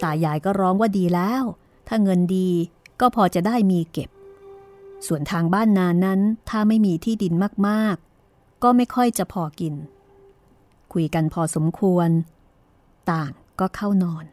[0.02, 1.42] ตายายก็ร้องว่าดีแล้ว
[1.88, 2.50] ถ้าเงินดี
[3.00, 4.10] ก็พอจะได้มีเก็บ
[5.06, 6.20] ส่วนทางบ้านนานั้น
[6.50, 7.34] ถ้าไม่มีที่ดิน
[7.68, 9.74] มากๆ ก็ไม่ค่อยจะพอกิน
[10.92, 12.08] คุยกันพอสมควร
[13.10, 14.24] ต่างก็เข้านอน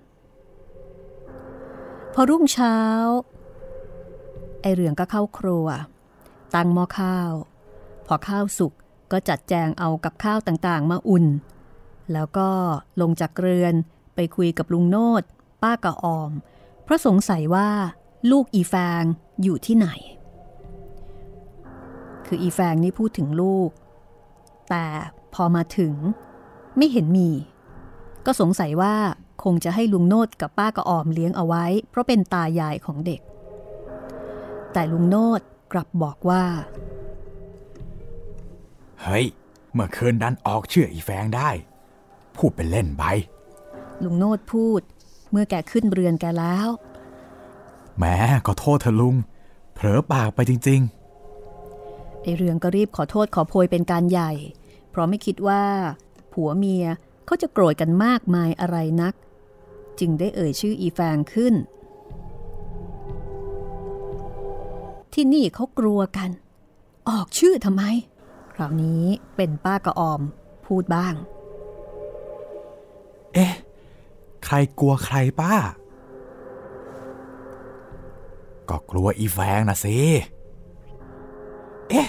[2.14, 2.78] พอรุ่งเช้า
[4.62, 5.68] ไอเรืองก็เข้าครัว
[6.56, 7.32] ตั้งหม้อข้าว
[8.08, 8.74] พอข้าวสุก
[9.12, 11.26] ก็จัดแจงเอากับข้าวต่างๆ มาอุ่น
[12.14, 12.50] แล้วก็
[13.02, 13.74] ลงจากเรือน
[14.16, 15.24] ไปคุยกับลุงโนด
[15.64, 16.32] ป้ากะออม
[16.84, 17.70] เพราะสงสัยว่า
[18.32, 19.04] ลูกอีแฟง
[19.44, 19.88] อยู่ที่ไหน
[22.26, 23.70] คืออีแฟงนี่พูดถึงลูก
[24.70, 24.86] แต่
[25.34, 25.94] พอมาถึง
[26.78, 27.30] ไม่เห็นมี
[28.26, 28.96] ก็สงสัยว่า
[29.44, 33.22] คงจะให้ลุงโนดกับป้ากะออมเลี้ยงเอาไว้ เพราะเป็นตายายของเด็ก
[34.74, 35.42] แต่ลุงโนด
[35.74, 36.44] กลับบอกว่า
[39.02, 39.26] เฮ้ย
[39.74, 41.50] เมื่อคืนดันออกเชื่ออีแฟงได้
[42.38, 43.04] พูดเป็นเล่นไป
[44.04, 44.82] ลุงโนดพูด
[45.32, 46.68] เมื่อแกขึ้นเรือนแกแล้ว
[47.98, 48.04] แหม
[48.46, 49.16] ขอโทษเธอะลุง
[49.74, 50.82] เผลอปากไปจริง
[52.22, 54.32] ไอเรืองก็รีบขอโทษขอโพยเป็นการใหญ่
[54.90, 55.64] เพราะไม่คิดว่า
[56.34, 56.86] ผัวเมีย
[57.26, 59.14] เขาจะโกรธกันมากมายอะไรนัก
[60.00, 61.54] จึงได้เอ่ยชื่ออีแฟงขึ้น
[65.14, 66.30] ที่นี่เขากลัวกัน
[67.10, 67.84] ออกชื่อทำไม
[68.54, 69.04] คราวนี้
[69.36, 70.22] เป็นป้ากระออม
[70.66, 71.43] พูดบ้างๆ
[73.34, 73.54] เอ๊ะ
[74.46, 75.54] ใครกลัวใครป้า
[78.70, 79.98] ก็กลัวอีแฟงนะสิ
[81.90, 82.08] เอ๊ะ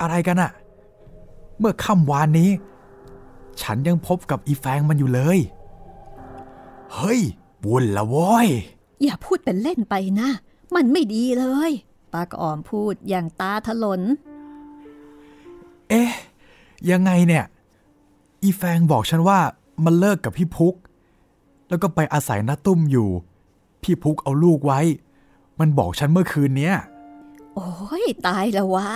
[0.00, 0.50] อะไรกันอะ
[1.58, 2.50] เมื่อค่ำวานนี้
[3.62, 5.38] ฉันยังพบกับอีแฟงมันอยู่เลย
[6.94, 7.20] เฮ้ย
[7.66, 8.48] วุ่นละโว้ย
[9.02, 10.28] อย่าพูดเป็นเล่นไปนะ
[10.74, 11.72] มันไม่ดีเลย
[12.12, 14.00] ป้ากระออมพูดอย่างตาถลน
[15.88, 16.10] เอ๊ะ
[16.90, 17.44] ยังไงเนี่ย
[18.42, 19.40] อีแฟงบอกฉันว่า
[19.84, 20.74] มันเลิกกับพี่พุก
[21.68, 23.08] แล้วก็ไปอาศัยน้าตุ้มอยู่
[23.82, 24.80] พี่พุกเอาลูกไว้
[25.60, 26.76] มันบอกฉันเมื่อคืนเนี้ย
[27.54, 28.90] โอ้ยตายแล้ววะ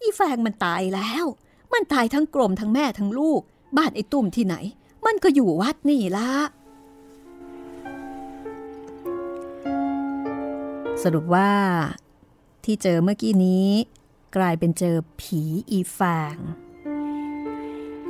[0.00, 1.24] อีแฟงมันตายแล้ว
[1.72, 3.40] มันตายทั้งกลมทั้งแม่ทั้งลูก
[3.76, 4.56] บ้านไอ้ตุ่มที่ไหน
[5.06, 6.30] มันก็อยู่วัดนี่ละ
[11.02, 11.50] สรุปว่า
[12.64, 13.68] ที่เจอเมื่อกี้นี้
[14.36, 16.00] กลายเป็นเจอผีอีแฟ
[16.34, 16.36] ง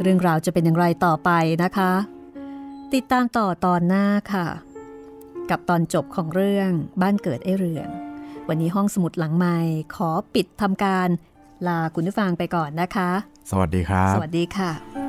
[0.02, 1.30] เรื่องราวจะเป็นอย่างไรต่อไป
[1.64, 1.92] นะคะ
[2.94, 4.46] ติดตามต่อตอนหน้าค่ะ
[5.50, 6.70] กับตอนจบของเรื่อง
[7.02, 7.88] บ้านเกิดไอ้เรือง
[8.48, 9.56] วันนี้ห้องสมุดหลังใหม่
[9.94, 11.08] ขอปิดทำการ
[11.66, 13.10] ลาคุณผู้ฟังไปก่อนนะคะ
[13.50, 15.05] สวัสดีครับ สวัสดีค่ะ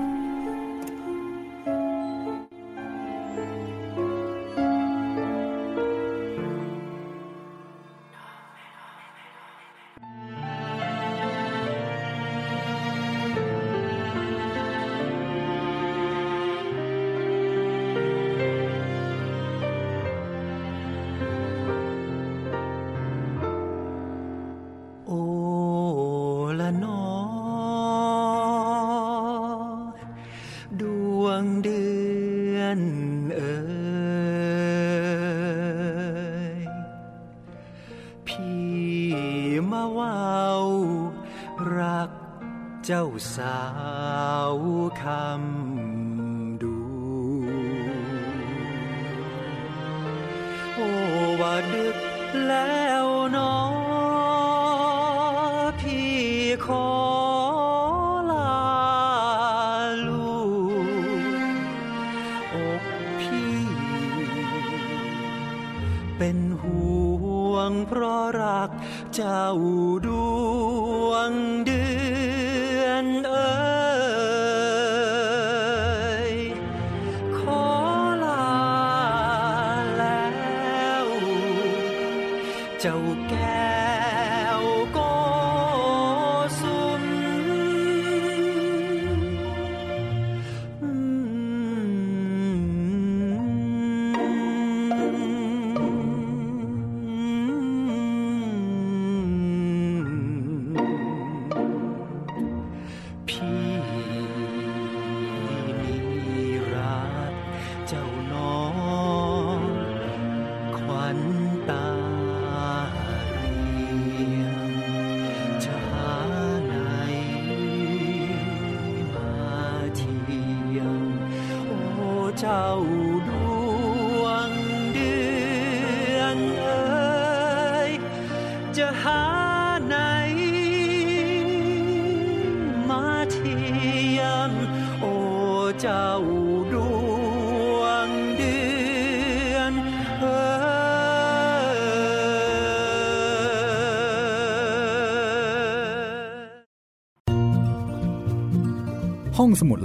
[43.36, 43.62] สา
[44.52, 44.54] ว
[45.02, 46.78] คำดู
[50.74, 50.90] โอ้
[51.42, 51.98] ว่าดึก
[52.48, 53.56] แล้วนอ
[55.80, 56.16] พี่
[56.66, 56.90] ขอ
[58.32, 58.58] ลา
[60.08, 60.38] ลู
[61.52, 62.84] กอก
[63.22, 63.56] พี่
[66.18, 66.90] เป็นห่
[67.52, 68.70] วงเพราะรัก
[69.16, 69.44] เจ้า
[70.06, 70.17] ดู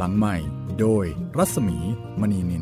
[0.02, 0.36] หลังใหม่
[0.80, 1.04] โดย
[1.38, 1.78] รัศมี
[2.20, 2.58] มณีนิ